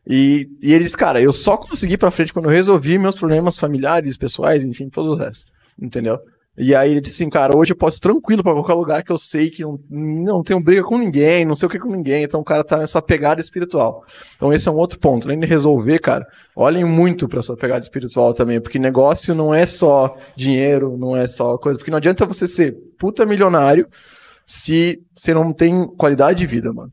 [0.07, 3.57] E, e eles, cara, eu só consegui ir pra frente quando eu resolvi meus problemas
[3.57, 5.51] familiares, pessoais, enfim, todo o resto.
[5.81, 6.19] Entendeu?
[6.57, 9.11] E aí ele disse assim, cara, hoje eu posso ir tranquilo pra qualquer lugar que
[9.11, 12.23] eu sei que não, não tenho briga com ninguém, não sei o que com ninguém.
[12.23, 14.05] Então o cara tá nessa pegada espiritual.
[14.37, 15.27] Então esse é um outro ponto.
[15.27, 16.25] Além de resolver, cara,
[16.55, 21.27] olhem muito pra sua pegada espiritual também, porque negócio não é só dinheiro, não é
[21.27, 21.77] só coisa.
[21.77, 23.87] Porque não adianta você ser puta milionário
[24.47, 26.91] se você não tem qualidade de vida, mano.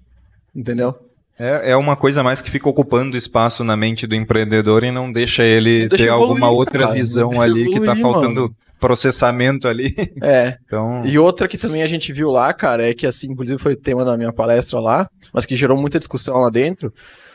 [0.54, 0.94] Entendeu?
[1.38, 5.10] É, é uma coisa mais que fica ocupando espaço na mente do empreendedor e não
[5.10, 6.94] deixa ele Não deixa ter evoluir, alguma outra cara.
[6.94, 8.56] visão ali que tá evoluir, faltando mano.
[8.82, 9.94] Processamento ali.
[10.22, 10.56] É.
[10.64, 13.72] Então, E outra que também a gente viu lá, cara, é que assim, inclusive foi
[13.74, 16.92] o tema da minha palestra lá, mas que gerou muita discussão lá dentro,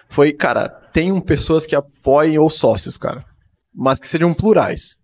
[0.10, 3.24] foi, cara, tem pessoas que apoiem os sócios, cara,
[3.74, 4.96] mas que sejam plurais.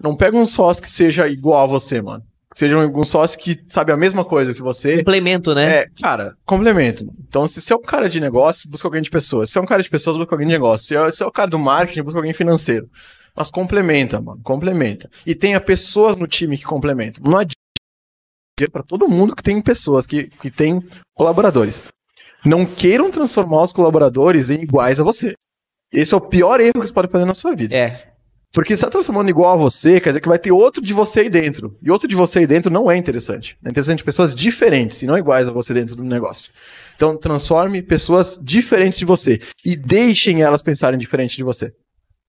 [0.00, 2.22] Não pega um sócio que seja igual a você, mano.
[2.52, 4.98] Que seja um sócio que sabe a mesma coisa que você.
[4.98, 5.78] Complemento, né?
[5.78, 7.04] É, cara, complemento.
[7.28, 9.48] Então, se você é um cara de negócio, busca alguém de pessoas.
[9.48, 10.86] Se você é um cara de pessoas, busca alguém de negócio.
[10.86, 12.88] Se é, se é o cara do marketing, busca alguém financeiro.
[13.36, 14.40] Mas complementa, mano.
[14.42, 15.10] Complementa.
[15.26, 17.22] E tenha pessoas no time que complementam.
[17.24, 17.56] Não adianta
[18.72, 20.82] para todo mundo que tem pessoas, que, que tem
[21.14, 21.84] colaboradores.
[22.44, 25.34] Não queiram transformar os colaboradores em iguais a você.
[25.92, 27.74] Esse é o pior erro que você pode fazer na sua vida.
[27.74, 28.16] É.
[28.52, 31.20] Porque se está transformando igual a você, quer dizer que vai ter outro de você
[31.20, 31.76] aí dentro.
[31.82, 33.58] E outro de você aí dentro não é interessante.
[33.62, 36.50] É interessante pessoas diferentes e não iguais a você dentro do negócio.
[36.94, 41.74] Então, transforme pessoas diferentes de você e deixem elas pensarem diferente de você.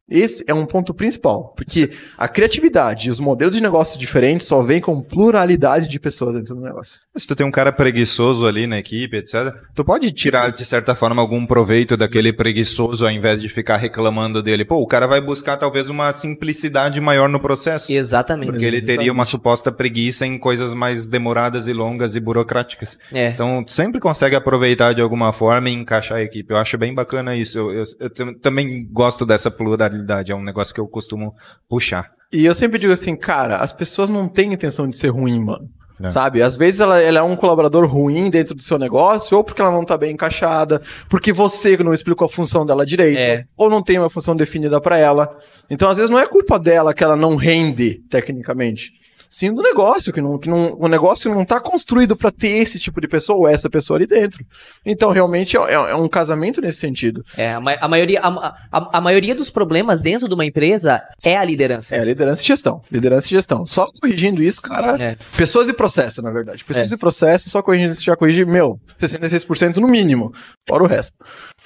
[0.09, 4.61] Esse é um ponto principal, porque a criatividade e os modelos de negócios diferentes só
[4.63, 7.01] vêm com pluralidade de pessoas dentro do negócio.
[7.15, 10.95] se tu tem um cara preguiçoso ali na equipe, etc., tu pode tirar, de certa
[10.95, 14.63] forma, algum proveito daquele preguiçoso ao invés de ficar reclamando dele.
[14.63, 17.91] Pô, o cara vai buscar talvez uma simplicidade maior no processo.
[17.91, 18.49] Exatamente.
[18.51, 22.97] Porque ele teria uma suposta preguiça em coisas mais demoradas e longas e burocráticas.
[23.11, 23.29] É.
[23.29, 26.53] Então, tu sempre consegue aproveitar de alguma forma e encaixar a equipe.
[26.53, 27.57] Eu acho bem bacana isso.
[27.57, 29.96] Eu, eu- eu tam- também gosto dessa pluralidade.
[30.27, 31.33] É um negócio que eu costumo
[31.69, 32.11] puxar.
[32.31, 35.69] E eu sempre digo assim, cara, as pessoas não têm intenção de ser ruim, mano.
[36.01, 36.09] É.
[36.11, 36.43] Sabe?
[36.43, 39.71] Às vezes ela, ela é um colaborador ruim dentro do seu negócio, ou porque ela
[39.71, 40.79] não tá bem encaixada,
[41.09, 43.45] porque você não explicou a função dela direito, É.
[43.57, 45.35] ou não tem uma função definida pra ela.
[45.69, 48.91] Então, às vezes, não é culpa dela que ela não rende tecnicamente.
[49.29, 52.79] Sim do negócio, que, não, que não, o negócio não tá construído pra ter esse
[52.79, 54.43] tipo de pessoa ou essa pessoa ali dentro.
[54.85, 57.23] Então, realmente, é, é- é um casamento nesse sentido.
[57.35, 58.27] É, a, ma- a maioria, a,
[58.71, 61.95] a- a maioria dos problemas dentro de uma empresa é a liderança.
[61.95, 62.81] É, liderança e gestão.
[62.91, 63.65] Liderança e gestão.
[63.65, 65.01] Só corrigindo isso, cara.
[65.01, 65.17] É.
[65.35, 66.63] Pessoas e processo, na verdade.
[66.63, 70.31] Pessoas e processo, só corrigindo isso, já corrige, meu, 66% no mínimo.
[70.67, 71.13] Fora o resto.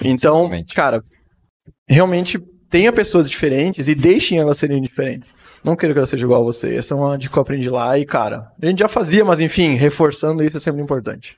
[0.03, 0.73] Então, Exatamente.
[0.73, 1.03] cara,
[1.87, 2.39] realmente
[2.71, 5.35] tenha pessoas diferentes e deixem elas serem diferentes.
[5.63, 6.75] Não quero que ela seja igual a você.
[6.75, 9.39] Essa é uma dica que eu aprendi lá e, cara, a gente já fazia, mas
[9.41, 11.37] enfim, reforçando isso é sempre importante.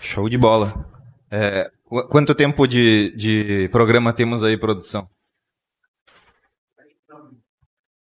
[0.00, 0.86] Show de bola.
[1.30, 5.08] É, qu- quanto tempo de, de programa temos aí, produção?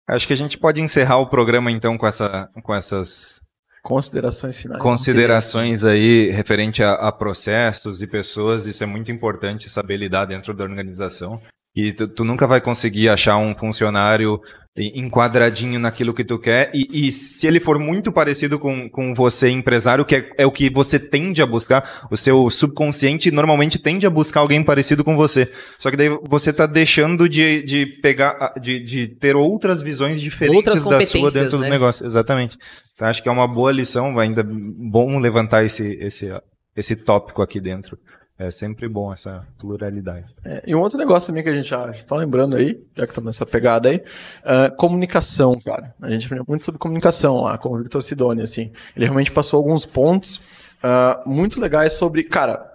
[0.08, 3.40] Acho que a gente pode encerrar o programa então com, essa, com essas
[3.82, 4.82] Considerações finais.
[4.82, 8.66] considerações aí referente a, a processos e pessoas.
[8.66, 11.40] Isso é muito importante saber lidar dentro da organização.
[11.74, 14.40] E tu, tu nunca vai conseguir achar um funcionário
[14.76, 16.70] enquadradinho naquilo que tu quer.
[16.72, 20.50] E, e se ele for muito parecido com, com você, empresário, que é, é o
[20.50, 25.14] que você tende a buscar, o seu subconsciente normalmente tende a buscar alguém parecido com
[25.14, 25.50] você.
[25.78, 30.56] Só que daí você está deixando de, de pegar, de, de ter outras visões diferentes
[30.56, 31.66] Outras da sua dentro né?
[31.66, 32.06] do negócio.
[32.06, 32.56] Exatamente.
[32.94, 36.30] Então, acho que é uma boa lição, ainda bom levantar esse, esse,
[36.74, 37.98] esse tópico aqui dentro.
[38.44, 40.26] É sempre bom essa pluralidade.
[40.44, 43.12] É, e um outro negócio também que a gente já está lembrando aí, já que
[43.12, 44.02] estamos nessa pegada aí,
[44.44, 45.94] ah, comunicação, cara.
[46.02, 48.72] A gente aprendeu muito sobre comunicação lá com o Victor Sidoni, assim.
[48.96, 50.40] Ele realmente passou alguns pontos
[50.82, 52.68] ah, muito legais sobre, cara,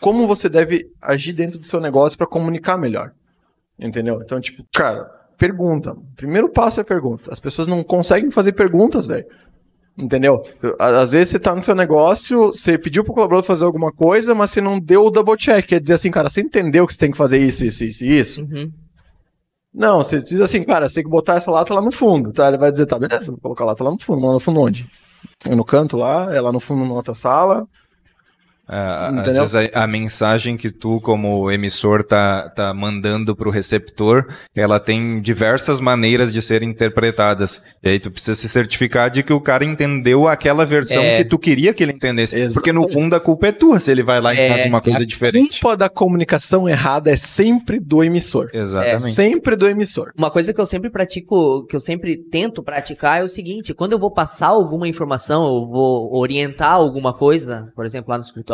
[0.00, 3.12] como você deve agir dentro do seu negócio para comunicar melhor.
[3.78, 4.20] Entendeu?
[4.20, 5.04] Então, tipo, cara,
[5.38, 5.96] pergunta.
[6.16, 7.30] Primeiro passo é pergunta.
[7.32, 9.26] As pessoas não conseguem fazer perguntas, velho.
[9.96, 10.42] Entendeu?
[10.78, 14.50] Às vezes você tá no seu negócio, você pediu pro colaborador fazer alguma coisa, mas
[14.50, 15.66] você não deu o double check.
[15.66, 18.18] Quer dizer assim, cara, você entendeu que você tem que fazer isso, isso, isso e
[18.18, 18.42] isso?
[18.42, 18.70] Uhum.
[19.72, 22.32] Não, você diz assim, cara, você tem que botar essa lata lá no fundo.
[22.32, 22.48] Tá?
[22.48, 24.26] Ele vai dizer, tá, beleza, vou colocar a lata lá no fundo.
[24.26, 24.88] Lá no fundo onde?
[25.48, 27.66] No canto lá, é lá no fundo na outra sala.
[28.66, 34.26] Ah, às vezes a, a mensagem que tu, como emissor, tá, tá mandando pro receptor,
[34.54, 37.62] ela tem diversas maneiras de serem interpretadas.
[37.82, 41.18] E aí tu precisa se certificar de que o cara entendeu aquela versão É.
[41.18, 42.34] que tu queria que ele entendesse.
[42.36, 42.54] Exatamente.
[42.54, 44.80] Porque no fundo a culpa é tua se ele vai lá e É, faz uma
[44.80, 45.60] coisa A diferente.
[45.60, 48.48] culpa da comunicação errada é sempre do emissor.
[48.52, 49.14] Exatamente.
[49.14, 50.10] Sempre do emissor.
[50.16, 53.92] Uma coisa que eu sempre pratico, que eu sempre tento praticar é o seguinte: quando
[53.92, 58.53] eu vou passar alguma informação, eu vou orientar alguma coisa, por exemplo, lá no escritório,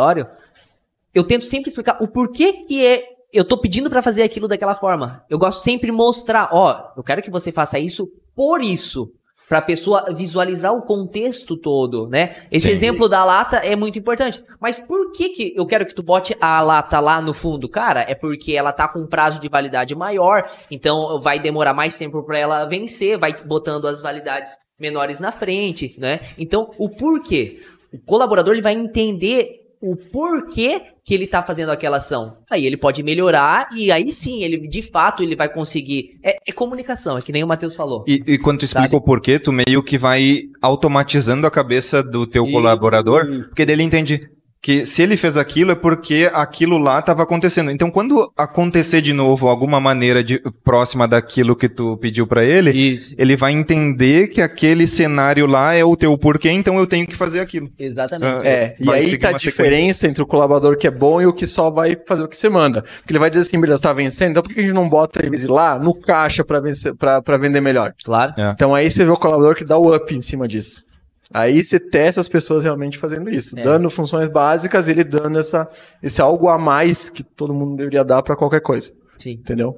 [1.14, 3.05] eu tento sempre explicar o porquê que é.
[3.32, 5.24] Eu tô pedindo pra fazer aquilo daquela forma.
[5.30, 9.12] Eu gosto sempre de mostrar, ó, eu quero que você faça isso por isso.
[9.51, 12.36] para a pessoa visualizar o contexto todo, né?
[12.53, 12.72] Esse Sim.
[12.72, 14.44] exemplo da lata é muito importante.
[14.61, 18.03] Mas por que que eu quero que tu bote a lata lá no fundo, cara?
[18.09, 22.22] É porque ela tá com um prazo de validade maior, então vai demorar mais tempo
[22.22, 26.20] para ela vencer, vai botando as validades menores na frente, né?
[26.38, 27.61] Então, o porquê?
[27.92, 32.36] O colaborador ele vai entender o porquê que ele tá fazendo aquela ação.
[32.50, 36.18] Aí ele pode melhorar e aí sim, ele de fato ele vai conseguir.
[36.22, 38.04] É, é comunicação, é que nem o Matheus falou.
[38.06, 38.96] E, e quando tu explica Sabe?
[38.96, 42.52] o porquê, tu meio que vai automatizando a cabeça do teu Isso.
[42.52, 44.28] colaborador, porque dele entende
[44.62, 47.70] que se ele fez aquilo é porque aquilo lá estava acontecendo.
[47.70, 52.70] Então, quando acontecer de novo alguma maneira de, próxima daquilo que tu pediu para ele,
[52.70, 53.14] Isso.
[53.16, 57.16] ele vai entender que aquele cenário lá é o teu porquê, então eu tenho que
[57.16, 57.70] fazer aquilo.
[57.78, 58.46] Exatamente.
[58.46, 61.46] É, e aí tá a diferença entre o colaborador que é bom e o que
[61.46, 62.82] só vai fazer o que você manda.
[62.82, 65.24] Porque ele vai dizer assim, beleza, tá vencendo, então por que a gente não bota
[65.24, 67.94] ele lá no caixa pra vender melhor?
[68.04, 68.34] Claro.
[68.54, 70.84] Então aí você vê o colaborador que dá o up em cima disso.
[71.32, 73.62] Aí você testa as pessoas realmente fazendo isso, É.
[73.62, 75.68] dando funções básicas, ele dando essa,
[76.02, 79.32] esse algo a mais que todo mundo deveria dar pra qualquer coisa, Sim.
[79.32, 79.76] entendeu?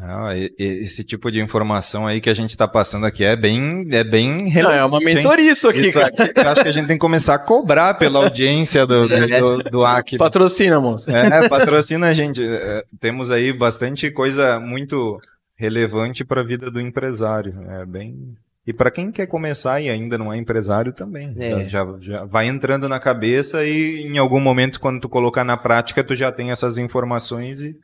[0.00, 3.34] Ah, e- e- esse tipo de informação aí que a gente está passando aqui é
[3.36, 4.78] bem, é bem Não, relevante.
[4.78, 6.08] é uma mentoria isso aqui, Isso cara.
[6.24, 9.26] aqui, eu acho que a gente tem que começar a cobrar pela audiência do, do,
[9.28, 10.18] do, do AC.
[10.18, 11.08] Patrocina, moço.
[11.10, 12.42] É, patrocina a gente.
[12.44, 15.16] É, temos aí bastante coisa muito
[15.56, 17.54] relevante para a vida do empresário.
[17.70, 18.34] É bem.
[18.66, 21.34] E para quem quer começar e ainda não é empresário também.
[21.38, 21.68] É.
[21.68, 26.02] Já, já, vai entrando na cabeça e em algum momento, quando tu colocar na prática,
[26.02, 27.76] tu já tem essas informações e,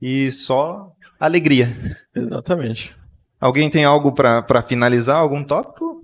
[0.00, 1.68] e só alegria.
[2.14, 2.96] Exatamente.
[3.38, 5.16] Alguém tem algo para finalizar?
[5.16, 6.00] Algum tópico?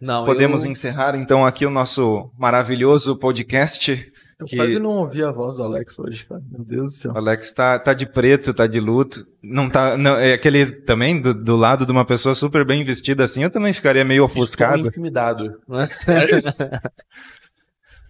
[0.00, 0.70] Não, Podemos eu...
[0.70, 4.10] encerrar então aqui o nosso maravilhoso podcast.
[4.40, 6.40] Eu Que- quase não ouvi a voz do Alex hoje, cara.
[6.50, 7.12] Meu Deus do céu.
[7.12, 9.26] O Alex tá, tá de preto, tá de luto.
[9.42, 9.96] Não tá.
[9.96, 13.50] Não, é aquele também do, do lado de uma pessoa super bem vestida assim, eu
[13.50, 14.86] também ficaria meio Estou ofuscado.
[14.86, 15.58] intimidado.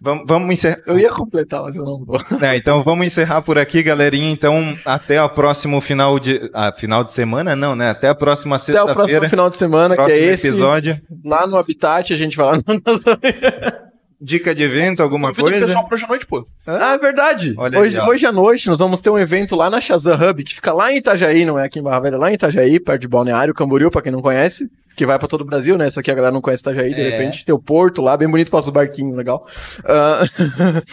[0.01, 0.79] Vamos, vamos encerrar.
[0.87, 2.17] Eu ia completar, mas eu não vou.
[2.41, 4.31] É, então vamos encerrar por aqui, galerinha.
[4.31, 6.49] Então, até o próximo final de.
[6.53, 7.53] Ah, final de semana?
[7.53, 7.89] Não, né?
[7.89, 9.29] Até a próxima Até o próximo sexta-feira.
[9.29, 10.47] final de semana, que é esse.
[10.47, 10.97] episódio.
[11.25, 12.63] Lá no Habitat, a gente vai lá no
[14.21, 15.65] Dica de evento, alguma Convido o coisa?
[15.67, 16.45] pessoal pra hoje à noite, pô.
[16.67, 17.53] Ah, é verdade.
[17.57, 20.43] Olha hoje, aí, hoje à noite nós vamos ter um evento lá na Shazam Hub,
[20.43, 23.01] que fica lá em Itajaí, não é aqui em Barra Velha, lá em Itajaí, perto
[23.01, 25.89] de Balneário, Camboriú, pra quem não conhece, que vai pra todo o Brasil, né?
[25.89, 27.09] Só que a galera não conhece Itajaí, de É.
[27.11, 29.47] repente tem o Porto lá, bem bonito, passa o barquinho, legal.
[29.85, 30.23] Ah,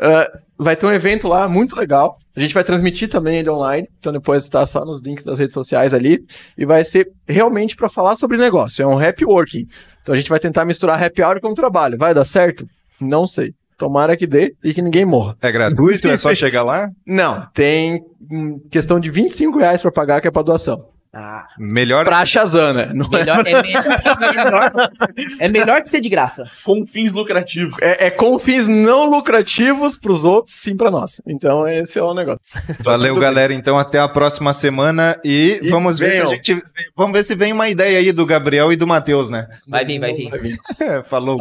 [0.00, 2.18] ah, vai ter um evento lá, muito legal.
[2.36, 5.54] A gente vai transmitir também ele online, então depois está só nos links das redes
[5.54, 6.24] sociais ali,
[6.58, 9.68] e vai ser realmente pra falar sobre negócio, é um happy working.
[10.04, 11.96] Então a gente vai tentar misturar happy hour com trabalho.
[11.96, 12.68] Vai dar certo?
[13.00, 13.54] Não sei.
[13.78, 15.34] Tomara que dê e que ninguém morra.
[15.40, 16.06] É gratuito?
[16.08, 16.90] É só chegar lá?
[17.06, 20.93] Não, tem hum, questão de 25 reais pra pagar, que é pra doação.
[21.14, 22.04] Ah, Melhor.
[22.04, 22.88] Pra Shazam, né?
[22.90, 24.72] É, melhor, é, melhor, é, melhor,
[25.40, 26.44] é melhor que ser de graça.
[26.64, 27.76] Com fins lucrativos.
[27.80, 31.20] é, é com fins não lucrativos pros outros, sim pra nós.
[31.26, 32.40] Então esse é o negócio.
[32.80, 33.54] Valeu, galera.
[33.54, 36.34] Então, até a próxima semana e, E vamos ver se a venham.
[36.36, 36.62] gente.
[36.96, 39.46] Vamos ver se vem uma ideia aí do Gabriel e do Matheus, né?
[39.68, 40.30] Vai vir, vai vir.
[41.04, 41.32] Falou.